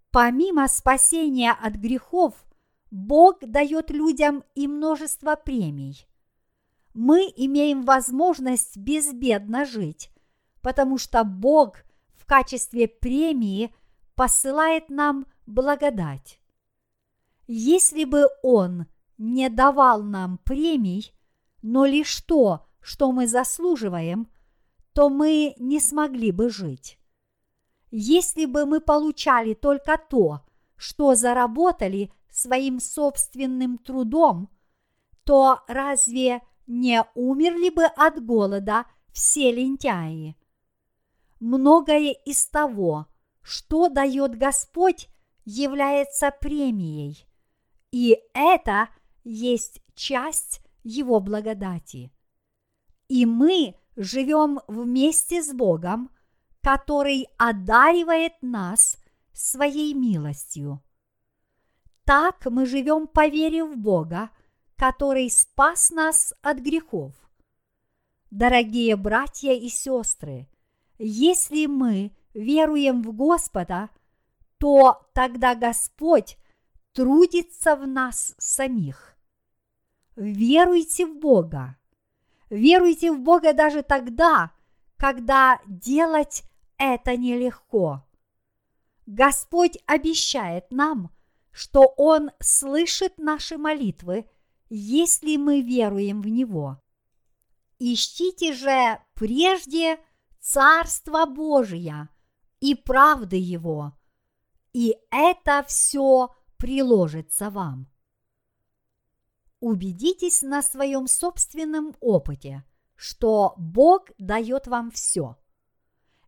[0.10, 2.34] Помимо спасения от грехов,
[2.90, 6.08] Бог дает людям и множество премий.
[6.96, 10.10] Мы имеем возможность безбедно жить,
[10.64, 11.84] потому что Бог
[12.30, 13.74] качестве премии
[14.16, 16.40] посылает нам благодать.
[17.48, 18.86] Если бы Он
[19.18, 21.12] не давал нам премий,
[21.64, 24.30] но лишь то, что мы заслуживаем,
[24.94, 27.00] то мы не смогли бы жить.
[27.90, 30.42] Если бы мы получали только то,
[30.76, 34.50] что заработали своим собственным трудом,
[35.24, 40.39] то разве не умерли бы от голода все лентяи?
[41.40, 43.08] Многое из того,
[43.42, 45.08] что дает Господь,
[45.46, 47.26] является премией,
[47.92, 48.90] и это
[49.24, 52.12] есть часть Его благодати.
[53.08, 56.12] И мы живем вместе с Богом,
[56.62, 58.98] который одаривает нас
[59.34, 60.84] своей милостью.
[62.06, 64.30] Так мы живем по вере в Бога,
[64.76, 67.14] который спас нас от грехов.
[68.30, 70.48] Дорогие братья и сестры,
[71.00, 73.90] если мы веруем в Господа,
[74.58, 76.38] то тогда Господь
[76.94, 79.18] трудится в нас самих.
[80.16, 81.78] Веруйте в Бога.
[82.50, 84.52] Веруйте в Бога даже тогда,
[84.98, 86.44] когда делать
[86.78, 88.06] это нелегко.
[89.06, 91.12] Господь обещает нам,
[91.52, 94.30] что Он слышит наши молитвы,
[94.70, 96.82] если мы веруем в Него.
[97.80, 100.00] Ищите же прежде
[100.40, 102.10] Царство Божие
[102.60, 103.94] и правды Его,
[104.74, 107.90] и это все приложится вам
[109.60, 112.64] убедитесь на своем собственном опыте,
[112.96, 115.38] что Бог дает вам все.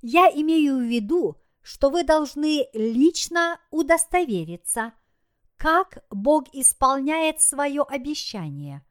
[0.02, 4.94] Я имею в виду, что вы должны лично удостовериться,
[5.58, 8.84] как Бог исполняет свое обещание,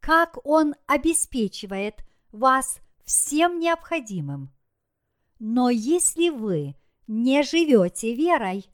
[0.00, 1.96] как Он обеспечивает
[2.30, 2.78] вас
[3.12, 4.50] всем необходимым.
[5.38, 8.64] Но если вы не живете верой,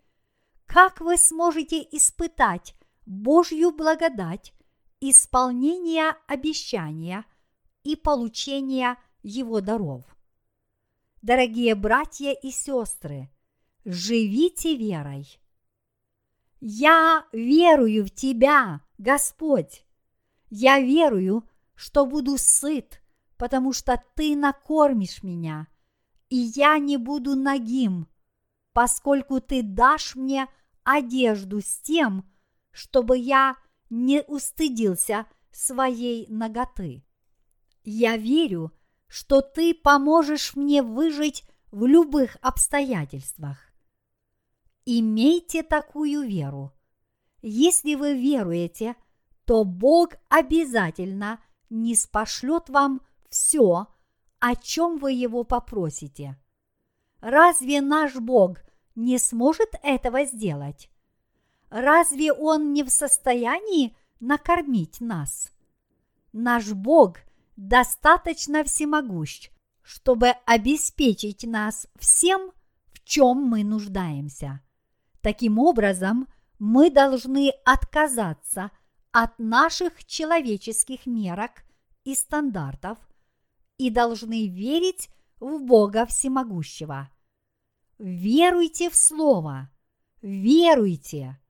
[0.66, 4.54] как вы сможете испытать Божью благодать,
[5.00, 7.24] исполнение обещания
[7.82, 10.04] и получение его даров?
[11.20, 13.30] Дорогие братья и сестры,
[13.84, 15.26] живите верой.
[16.60, 19.84] Я верую в Тебя, Господь.
[20.48, 21.42] Я верую,
[21.74, 23.02] что буду сыт,
[23.38, 25.68] потому что Ты накормишь меня,
[26.28, 28.08] и я не буду нагим,
[28.72, 30.48] поскольку Ты дашь мне
[30.84, 32.28] одежду с тем,
[32.70, 33.56] чтобы я
[33.88, 37.04] не устыдился своей ноготы.
[37.84, 38.72] Я верю,
[39.06, 43.58] что Ты поможешь мне выжить в любых обстоятельствах.
[44.84, 46.72] Имейте такую веру.
[47.40, 48.96] Если вы веруете,
[49.44, 53.86] то Бог обязательно не спошлет вам все,
[54.38, 56.36] о чем вы его попросите.
[57.20, 58.58] Разве наш Бог
[58.94, 60.90] не сможет этого сделать?
[61.70, 65.52] Разве Он не в состоянии накормить нас?
[66.32, 67.18] Наш Бог
[67.56, 69.50] достаточно всемогущ,
[69.82, 72.52] чтобы обеспечить нас всем,
[72.92, 74.60] в чем мы нуждаемся.
[75.20, 78.70] Таким образом, мы должны отказаться
[79.12, 81.64] от наших человеческих мерок
[82.04, 82.98] и стандартов
[83.78, 85.08] и должны верить
[85.40, 87.10] в Бога Всемогущего–
[87.98, 89.70] Веруйте в Слово.
[90.22, 91.40] Веруйте.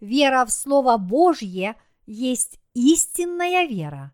[0.00, 4.12] Вера в Слово Божье есть истинная вера.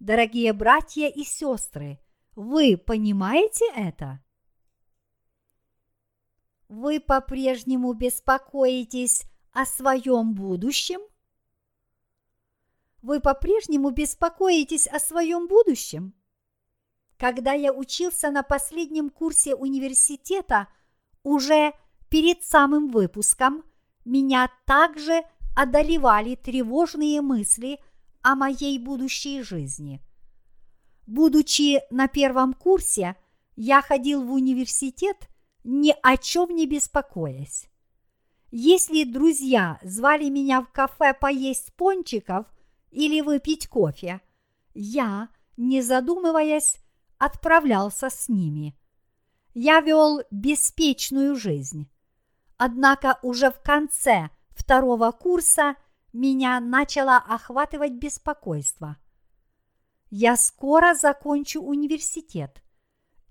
[0.00, 2.00] Дорогие братья и сестры,
[2.34, 4.20] вы понимаете это?
[6.68, 11.00] Вы по-прежнему беспокоитесь о своем будущем?
[13.00, 16.14] Вы по-прежнему беспокоитесь о своем будущем?
[17.20, 20.66] Когда я учился на последнем курсе университета–
[21.22, 21.72] уже
[22.08, 23.62] перед самым выпуском
[24.04, 25.22] меня также
[25.56, 27.78] одолевали тревожные мысли
[28.22, 30.00] о моей будущей жизни.
[31.06, 33.16] Будучи на первом курсе,
[33.56, 35.28] я ходил в университет,
[35.64, 37.66] ни о чем не беспокоясь.
[38.50, 42.46] Если друзья звали меня в кафе поесть пончиков
[42.90, 44.20] или выпить кофе,
[44.72, 46.78] я, не задумываясь,
[47.20, 48.76] отправлялся с ними–
[49.54, 51.90] я вел беспечную жизнь.
[52.56, 55.74] Однако уже в конце второго курса
[56.12, 58.96] меня начало охватывать беспокойство.
[60.10, 62.62] Я скоро закончу университет.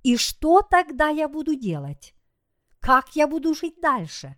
[0.04, 2.14] И что тогда я буду делать?
[2.80, 4.38] Как я буду жить дальше?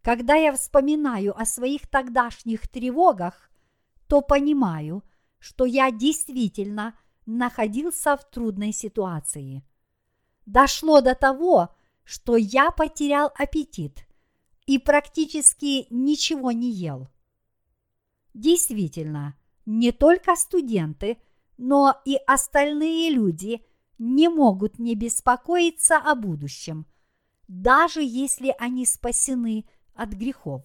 [0.00, 3.50] Когда я вспоминаю о своих тогдашних тревогах,
[4.08, 5.04] то понимаю,
[5.38, 6.96] что я действительно
[7.26, 9.64] находился в трудной ситуации–
[10.46, 14.06] дошло до того, что я потерял аппетит
[14.66, 17.08] и практически ничего не ел.
[18.34, 21.18] Действительно, не только студенты,
[21.58, 23.64] но и остальные люди
[23.98, 26.86] не могут не беспокоиться о будущем,
[27.46, 29.64] даже если они спасены
[29.94, 30.62] от грехов.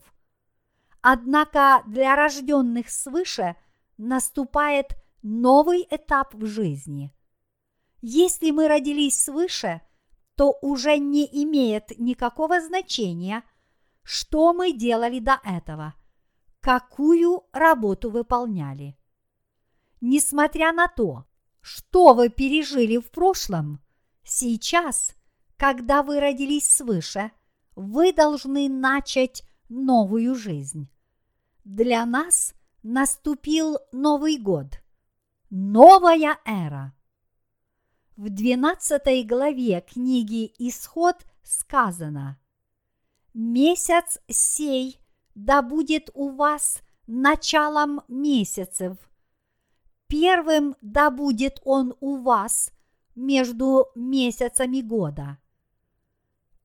[1.02, 3.56] Однако для рожденных свыше
[3.98, 7.14] наступает новый этап в жизни–
[8.02, 9.82] если мы родились свыше,
[10.36, 13.44] то уже не имеет никакого значения,
[14.04, 15.96] что мы делали до этого,
[16.62, 18.98] какую работу выполняли.
[20.00, 21.26] Несмотря на то,
[21.60, 23.84] что вы пережили в прошлом,
[24.24, 25.16] сейчас,
[25.58, 27.32] когда вы родились свыше,
[27.76, 30.88] вы должны начать новую жизнь.
[31.64, 32.54] Для нас
[32.84, 34.80] наступил Новый год,
[35.50, 36.94] новая эра–
[38.18, 42.40] в 12 главе книги Исход сказано
[43.36, 45.00] «Месяц сей
[45.36, 48.98] да будет у вас началом месяцев,
[50.08, 52.72] первым да будет он у вас
[53.14, 55.38] между месяцами года».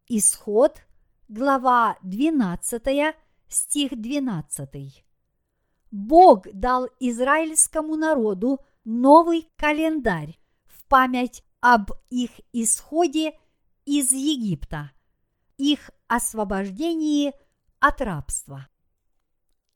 [0.09, 0.81] Исход,
[1.29, 3.15] глава 12,
[3.49, 5.05] стих 12.
[5.91, 10.39] Бог дал израильскому народу новый календарь,
[10.93, 13.33] память об их исходе
[13.87, 14.91] из Египта,
[15.57, 17.33] их освобождении
[17.81, 18.69] от рабства.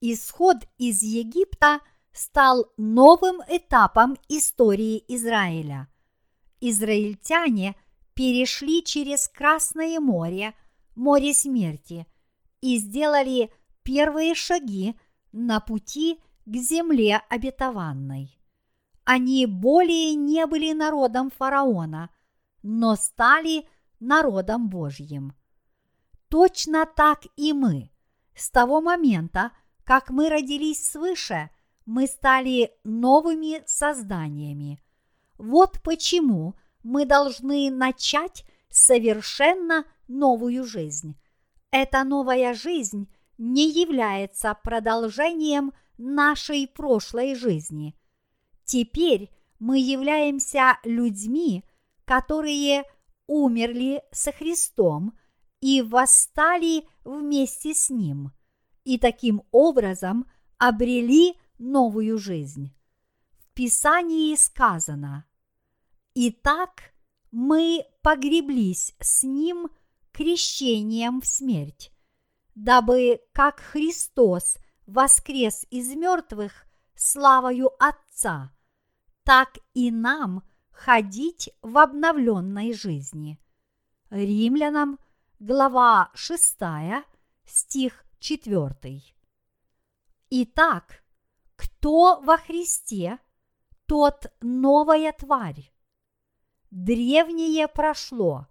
[0.03, 1.81] Исход из Египта
[2.13, 5.89] стал новым этапом истории Израиля.
[6.61, 7.77] Израильтяне
[8.13, 10.55] перешли через Красное море,
[10.95, 12.07] море смерти,
[12.61, 13.51] и сделали
[13.83, 14.99] первые шаги
[15.33, 18.36] на пути к земле обетованной.
[19.07, 22.11] Они более не были народом фараона,
[22.63, 23.69] но стали
[24.01, 25.33] народом Божьим.
[26.29, 27.93] Точно так и мы.
[28.35, 29.53] С того момента,
[29.85, 31.51] как мы родились свыше,
[31.87, 34.83] мы стали новыми созданиями.
[35.39, 41.17] Вот почему мы должны начать совершенно новую жизнь.
[41.71, 47.95] Эта новая жизнь не является продолжением нашей прошлой жизни.
[48.67, 51.65] Теперь мы являемся людьми,
[52.05, 52.83] которые
[53.29, 55.17] умерли со Христом
[55.61, 58.33] и восстали вместе с Ним,
[58.85, 62.75] и таким образом обрели новую жизнь.
[63.39, 65.27] В Писании сказано
[66.15, 66.93] «Итак,
[67.31, 69.69] мы погреблись с Ним
[70.11, 71.93] крещением в смерть,
[72.57, 74.57] дабы, как Христос
[74.87, 78.56] воскрес из мертвых славою Отца,
[79.27, 83.41] так и нам ходить в обновленной жизни.
[84.09, 85.01] Римлянам,
[85.41, 86.57] глава 6,
[87.45, 89.03] стих 4.
[90.31, 91.03] Итак,
[91.57, 93.19] кто во Христе,
[93.87, 95.73] тот новая тварь.
[96.71, 98.47] Древнее прошло,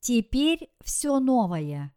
[0.00, 1.94] теперь все новое.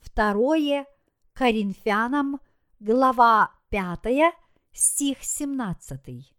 [0.00, 0.86] Второе
[1.32, 2.40] Коринфянам,
[2.78, 4.34] глава 5,
[4.72, 6.35] стих 17.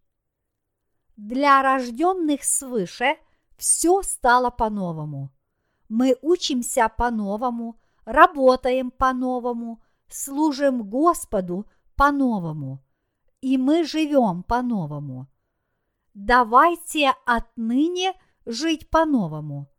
[1.17, 3.17] Для рожденных свыше
[3.57, 5.31] все стало по-новому.
[5.89, 11.65] Мы учимся по-новому, работаем по-новому, служим Господу
[11.95, 12.83] по-новому,
[13.41, 15.27] и мы живем по-новому.
[16.13, 18.13] Давайте отныне
[18.45, 19.71] жить по-новому.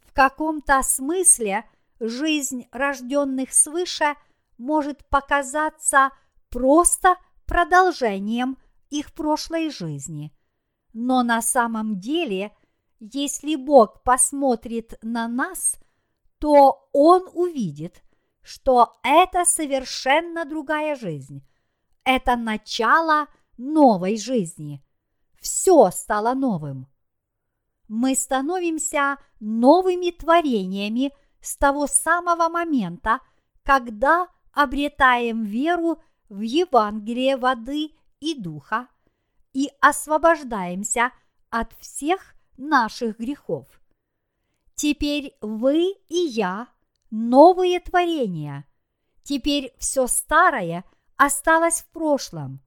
[0.00, 1.68] В каком-то смысле
[2.00, 4.14] жизнь рожденных свыше
[4.56, 6.10] может показаться
[6.48, 8.56] просто продолжением
[8.88, 10.32] их прошлой жизни.
[10.92, 12.54] Но на самом деле,
[12.98, 15.76] если Бог посмотрит на нас,
[16.38, 18.02] то Он увидит,
[18.42, 21.44] что это совершенно другая жизнь.
[22.04, 23.26] Это начало
[23.56, 24.82] новой жизни.
[25.40, 26.86] Все стало новым.
[27.88, 33.20] Мы становимся новыми творениями с того самого момента,
[33.62, 38.88] когда обретаем веру в Евангелие воды и духа
[39.52, 41.12] и освобождаемся
[41.50, 43.66] от всех наших грехов.
[44.74, 46.68] Теперь вы и я
[47.10, 48.64] новые творения.
[49.22, 50.84] Теперь все старое
[51.16, 52.60] осталось в прошлом.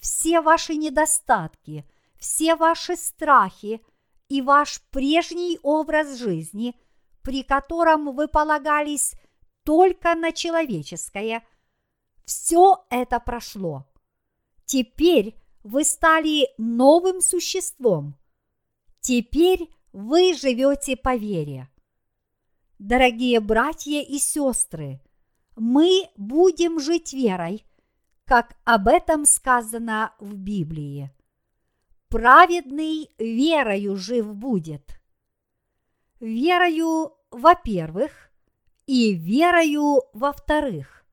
[0.00, 1.84] Все ваши недостатки,
[2.18, 3.80] все ваши страхи
[4.28, 6.74] и ваш прежний образ жизни,
[7.22, 9.14] при котором вы полагались
[9.64, 11.46] только на человеческое,
[12.24, 13.86] все это прошло.
[14.64, 15.34] Теперь
[15.66, 18.14] вы стали новым существом.
[19.00, 21.68] Теперь вы живете по вере.
[22.78, 25.00] Дорогие братья и сестры,
[25.56, 27.64] мы будем жить верой,
[28.26, 31.10] как об этом сказано в Библии.
[32.08, 35.00] Праведный верою жив будет.
[36.20, 38.30] Верою, во-первых,
[38.86, 41.04] и верою, во-вторых.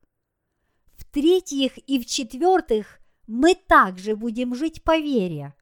[0.92, 5.54] В-третьих и в-четвертых, мы также будем жить по вере.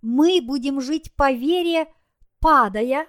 [0.00, 1.92] Мы будем жить по вере,
[2.40, 3.06] падая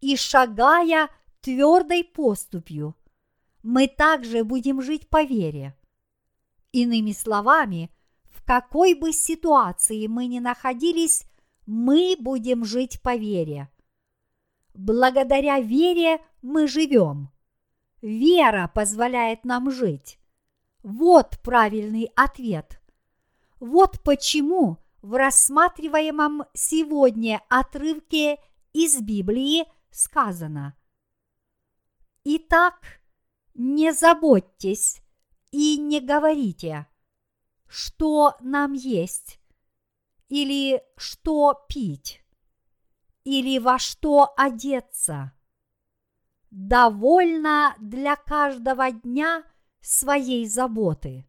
[0.00, 1.08] и шагая–
[1.42, 2.96] твердой поступью.
[3.62, 5.76] Мы также будем жить по вере.
[6.72, 7.90] Иными словами,
[8.30, 11.26] в какой бы ситуации мы ни находились,
[11.66, 13.68] мы будем жить по вере.
[14.74, 17.30] Благодаря вере мы живем.
[18.00, 20.18] Вера позволяет нам жить.
[20.82, 22.80] Вот правильный ответ.
[23.62, 28.38] Вот почему в рассматриваемом сегодня отрывке
[28.74, 30.76] из Библии сказано–
[32.24, 33.00] Итак,
[33.54, 35.02] не заботьтесь
[35.50, 36.86] и не говорите,
[37.66, 39.40] что нам есть,
[40.28, 42.22] или что пить,
[43.24, 45.32] или во что одеться.
[46.50, 49.42] Довольно для каждого дня
[49.80, 51.26] своей заботы.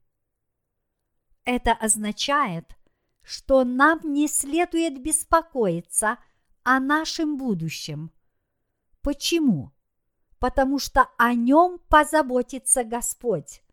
[1.45, 2.77] Это означает,
[3.21, 6.17] что нам не следует беспокоиться
[6.63, 8.11] о нашем будущем.
[9.01, 9.73] Почему?
[10.43, 13.63] потому что о нем позаботится Господь.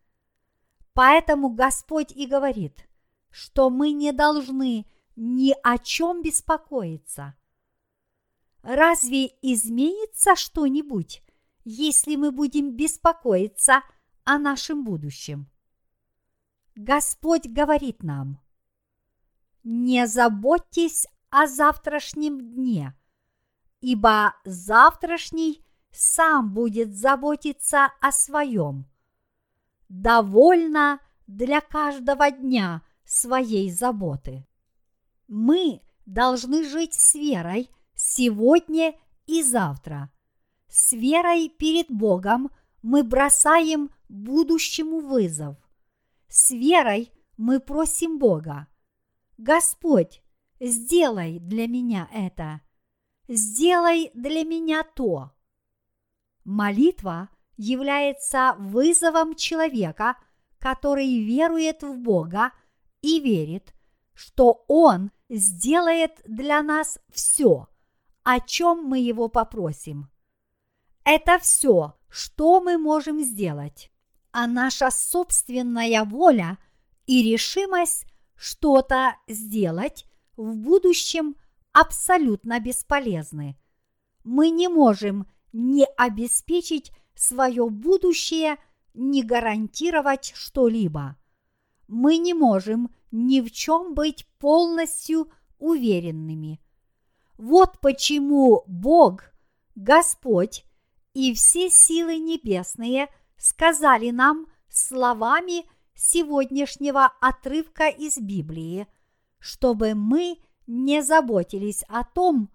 [0.93, 2.87] Поэтому Господь и говорит,
[3.29, 4.85] что мы не должны
[5.17, 7.35] ни о чем беспокоиться.
[8.61, 11.21] Разве изменится что-нибудь,
[11.65, 13.81] если мы будем беспокоиться
[14.23, 15.51] о нашем будущем?
[16.75, 18.39] Господь говорит нам,
[19.63, 22.95] не заботьтесь о завтрашнем дне,
[23.81, 28.85] ибо завтрашний сам будет заботиться о своем.
[29.89, 34.47] Довольно для каждого дня своей заботы.
[35.27, 38.95] Мы должны жить с верой сегодня
[39.27, 40.11] и завтра.
[40.69, 42.49] С верой перед Богом
[42.81, 45.57] мы бросаем будущему вызов.
[46.33, 48.67] С верой мы просим Бога.
[49.37, 50.23] Господь,
[50.61, 52.61] сделай для меня это.
[53.27, 55.33] Сделай для меня то.
[56.45, 57.27] Молитва
[57.57, 60.15] является вызовом человека,
[60.57, 62.53] который верует в Бога
[63.01, 63.75] и верит,
[64.13, 67.67] что Он сделает для нас все,
[68.23, 70.09] о чем мы Его попросим.
[71.03, 73.91] Это все, что мы можем сделать,
[74.31, 76.57] а наша собственная воля
[77.05, 78.05] и решимость
[78.35, 80.05] что-то сделать
[80.35, 81.35] в будущем
[81.73, 83.57] абсолютно бесполезны.
[84.23, 88.57] Мы не можем не обеспечить свое будущее,
[88.93, 91.17] не гарантировать что-либо.
[91.87, 96.61] Мы не можем ни в чем быть полностью уверенными.
[97.37, 99.33] Вот почему Бог,
[99.75, 100.65] Господь
[101.13, 103.07] и все силы небесные
[103.41, 105.65] сказали нам словами
[105.95, 108.87] сегодняшнего отрывка из Библии,
[109.39, 110.37] чтобы мы
[110.67, 112.51] не заботились о том,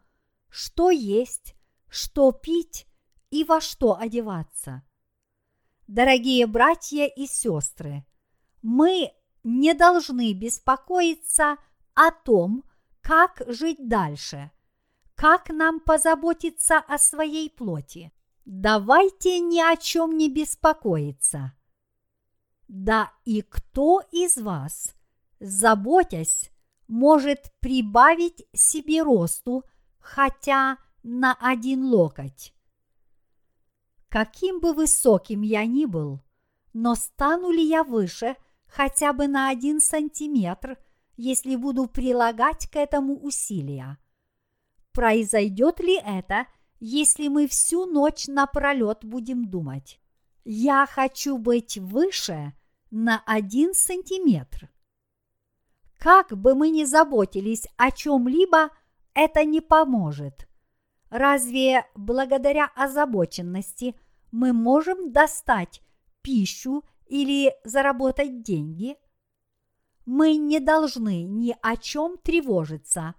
[0.48, 1.56] что есть,
[1.88, 2.86] что пить
[3.30, 4.84] и во что одеваться.
[5.88, 8.06] Дорогие братья и сестры,
[8.62, 9.12] мы
[9.42, 11.56] не должны беспокоиться
[11.94, 12.62] о том,
[13.00, 14.52] как жить дальше,
[15.16, 18.12] как нам позаботиться о своей плоти.
[18.46, 21.52] Давайте ни о чем не беспокоиться.
[22.68, 24.94] Да и кто из вас,
[25.40, 26.52] заботясь,
[26.86, 29.64] может прибавить себе росту
[29.98, 32.54] хотя на один локоть?
[34.08, 36.20] Каким бы высоким я ни был,
[36.72, 38.36] но стану ли я выше
[38.68, 40.78] хотя бы на один сантиметр,
[41.16, 43.98] если буду прилагать к этому усилия?
[44.92, 46.46] Произойдет ли это,
[46.78, 50.00] если мы всю ночь напролет будем думать?
[50.44, 52.52] Я хочу быть выше
[52.90, 54.70] на один сантиметр.
[55.98, 58.70] Как бы мы ни заботились о чем-либо,
[59.14, 60.46] это не поможет.
[61.10, 63.98] Разве благодаря озабоченности
[64.30, 65.82] мы можем достать
[66.20, 68.96] пищу или заработать деньги?
[70.04, 73.14] Мы не должны ни о чем тревожиться,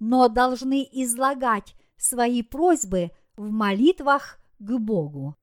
[0.00, 5.36] но должны излагать свои просьбы в молитвах к Богу.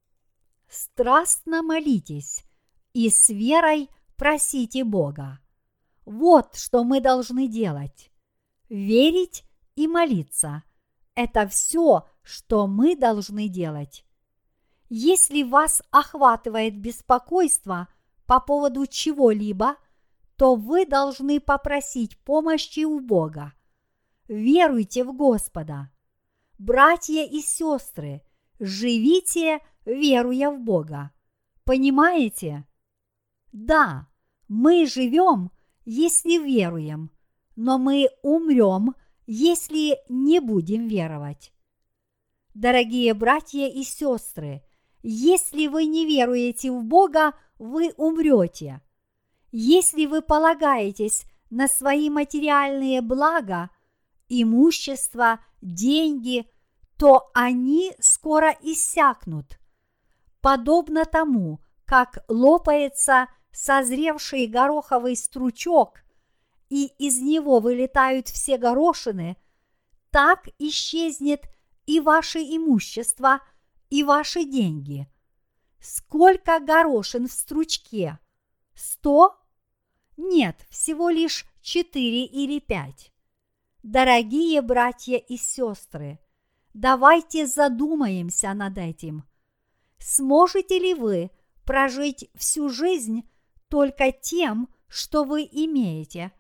[0.67, 2.43] Страстно молитесь
[2.93, 5.39] и с верой просите Бога.
[6.05, 8.11] Вот что мы должны делать.
[8.67, 9.43] Верить
[9.75, 10.63] и молиться–
[11.15, 14.05] это все, что мы должны делать.
[14.89, 17.87] Если вас охватывает беспокойство
[18.25, 19.75] по поводу чего-либо,
[20.35, 23.53] то вы должны попросить помощи у Бога.
[24.27, 25.91] Веруйте в Господа.
[26.59, 28.21] Братья и сестры,
[28.59, 31.11] живите, веруя в Бога.
[31.63, 32.67] Понимаете?
[33.53, 34.09] Да,
[34.49, 35.51] мы живем,
[35.85, 37.11] если веруем,
[37.55, 38.93] но мы умрем,
[39.25, 41.53] если не будем веровать.
[42.53, 44.61] Дорогие братья и сестры,
[45.01, 48.81] если вы не веруете в Бога, вы умрете.
[49.53, 53.69] Если вы полагаетесь на свои материальные блага,
[54.29, 56.49] имущество, деньги,
[56.97, 59.59] то они скоро иссякнут.
[60.41, 66.03] Подобно тому, как лопается созревший гороховый стручок,
[66.69, 69.37] и из него вылетают все горошины,
[70.11, 71.43] так исчезнет
[71.85, 73.41] и ваше имущество–
[73.89, 75.07] и ваши деньги.
[75.79, 78.19] Сколько горошин в стручке?
[78.75, 79.37] Сто?
[80.17, 83.11] Нет, всего лишь четыре или пять.
[83.83, 86.19] Дорогие братья и сестры,
[86.73, 89.23] давайте задумаемся над этим.
[89.99, 91.31] Сможете ли вы
[91.65, 93.29] прожить всю жизнь
[93.69, 96.31] только тем, что вы имеете,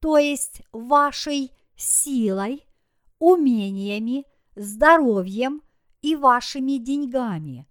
[0.00, 2.64] то есть вашей силой,
[3.18, 4.24] умениями,
[4.56, 5.62] здоровьем–
[6.02, 7.66] и вашими деньгами.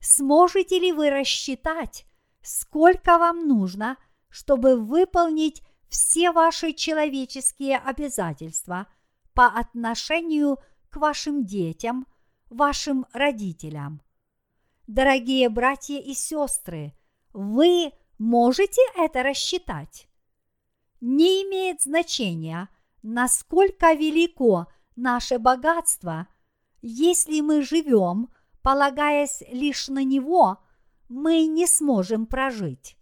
[0.00, 2.06] Сможете ли вы рассчитать,
[2.42, 3.96] сколько вам нужно,
[4.28, 5.62] чтобы выполнить
[5.94, 8.88] все ваши человеческие обязательства
[9.32, 10.58] по отношению
[10.90, 12.08] к вашим детям,
[12.50, 14.02] вашим родителям?
[14.88, 16.94] Дорогие братья и сестры,
[17.32, 20.08] вы можете это рассчитать?
[21.00, 22.68] Не имеет значения,
[23.04, 24.66] насколько велико
[24.96, 26.26] наше богатство,
[26.82, 28.30] если мы живем,
[28.62, 30.58] полагаясь лишь на него,
[31.08, 32.96] мы не сможем прожить.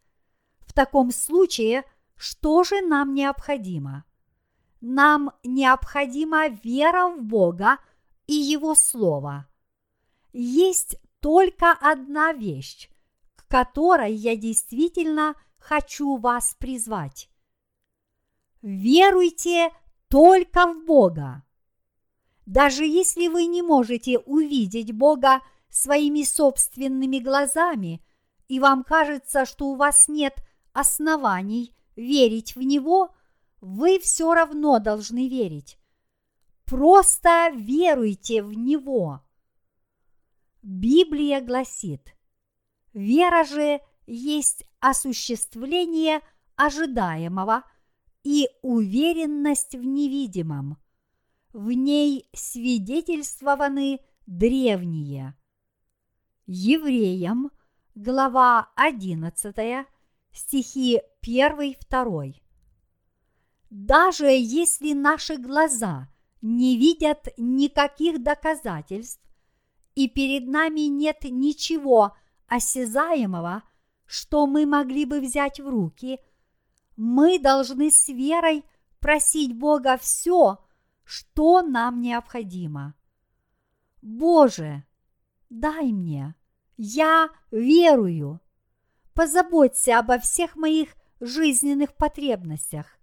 [0.61, 1.84] В таком случае,
[2.23, 4.05] что же нам необходимо?
[4.81, 7.79] Нам необходима вера в Бога
[8.29, 9.49] и Его Слово.
[10.33, 12.89] Есть только одна вещь,
[13.35, 17.29] к которой я действительно хочу вас призвать.
[18.62, 19.70] Веруйте
[20.07, 21.43] только в Бога.
[22.47, 28.01] Даже если вы не можете увидеть Бога своими собственными глазами,
[28.47, 30.37] и вам кажется, что у вас нет
[30.73, 33.14] оснований верить в Него,
[33.61, 35.78] вы все равно должны верить.
[36.64, 39.20] Просто веруйте в Него.
[40.62, 42.16] Библия гласит,
[42.93, 46.20] вера же есть осуществление
[46.57, 47.64] ожидаемого
[48.22, 50.78] и уверенность в невидимом.
[51.53, 55.36] В ней свидетельствованы древние.
[56.47, 57.51] Евреям,
[57.95, 59.86] глава 11,
[60.32, 62.35] стихи 1-2.
[63.70, 66.09] Даже если наши глаза
[66.41, 69.23] не видят никаких доказательств,
[69.95, 72.16] и перед нами нет ничего
[72.49, 73.62] осязаемого,
[74.05, 76.18] что мы могли бы взять в руки,
[76.97, 78.64] мы должны с верой
[79.01, 80.59] просить Бога все,
[81.05, 82.95] что нам необходимо.
[84.03, 84.85] Боже,
[85.51, 86.35] дай мне,
[86.77, 88.41] я верую.
[89.14, 92.99] Позаботься обо всех моих жизненных потребностях,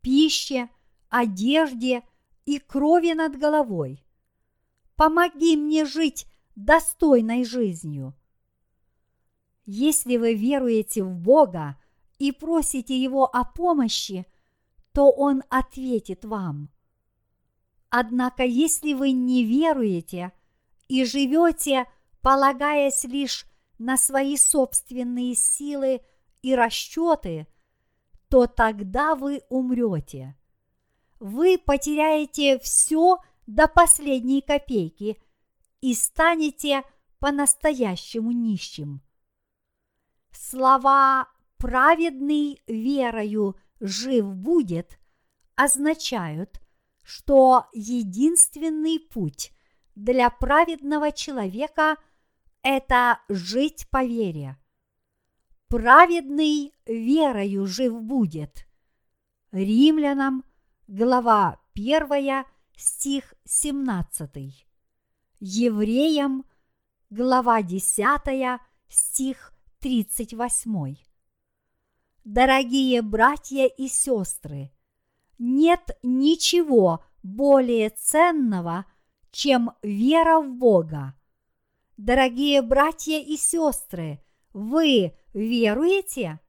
[0.00, 0.70] пище,
[1.08, 2.02] одежде
[2.46, 4.04] и крови над головой.
[4.96, 8.14] Помоги мне жить достойной жизнью.
[9.66, 11.78] Если вы веруете в Бога
[12.18, 14.26] и просите Его о помощи,
[14.92, 16.70] то Он ответит вам.
[17.90, 20.32] Однако, если вы не веруете
[20.88, 21.86] и живете,
[22.22, 23.46] полагаясь лишь
[23.78, 26.00] на свои собственные силы
[26.42, 27.46] и расчеты,
[28.28, 30.36] то тогда вы умрете.
[31.18, 35.20] Вы потеряете все до последней копейки
[35.80, 36.82] и станете
[37.18, 39.02] по-настоящему нищим.
[40.30, 41.28] Слова
[41.58, 44.98] «праведный верою жив будет»
[45.56, 46.60] означают,
[47.02, 49.52] что единственный путь
[49.94, 51.96] для праведного человека–
[52.62, 54.59] это жить по вере.
[55.70, 58.66] Праведный верою жив будет.
[59.52, 60.44] Римлянам,
[60.88, 62.44] глава 1,
[62.76, 64.66] стих 17.
[65.38, 66.44] Евреям,
[67.08, 70.96] глава 10, стих 38.
[72.24, 74.72] Дорогие братья и сестры,
[75.38, 78.86] нет ничего более ценного,
[79.30, 81.14] чем вера в Бога–
[82.00, 86.40] Дорогие братья и сестры, вы веруете?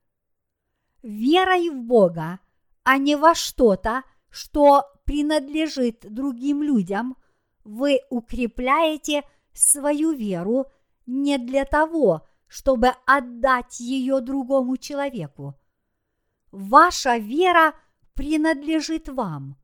[1.01, 2.39] Верой в Бога,
[2.83, 7.17] а не во что-то, что принадлежит другим людям,
[7.63, 10.67] вы укрепляете свою веру
[11.05, 15.55] не для того, чтобы отдать ее другому человеку.
[16.51, 17.73] Ваша вера
[18.13, 19.57] принадлежит вам.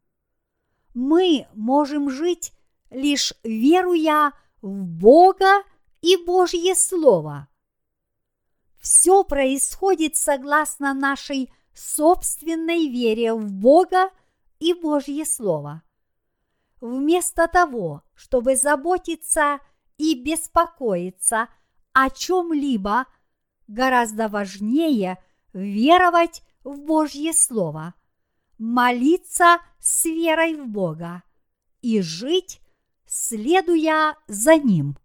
[0.93, 2.53] Мы можем жить
[2.89, 4.31] лишь веруя
[4.61, 5.63] в Бога
[6.01, 7.47] и Божье Слово.
[8.87, 14.11] Все происходит согласно нашей собственной вере в Бога
[14.59, 15.83] и Божье Слово.
[16.79, 19.59] Вместо того, чтобы заботиться
[19.97, 21.49] и беспокоиться
[21.91, 23.07] о чем-либо,
[23.67, 27.93] гораздо важнее веровать в Божье Слово,
[28.57, 31.23] молиться с верой в Бога
[31.81, 32.61] и жить,
[33.05, 34.97] следуя за Ним.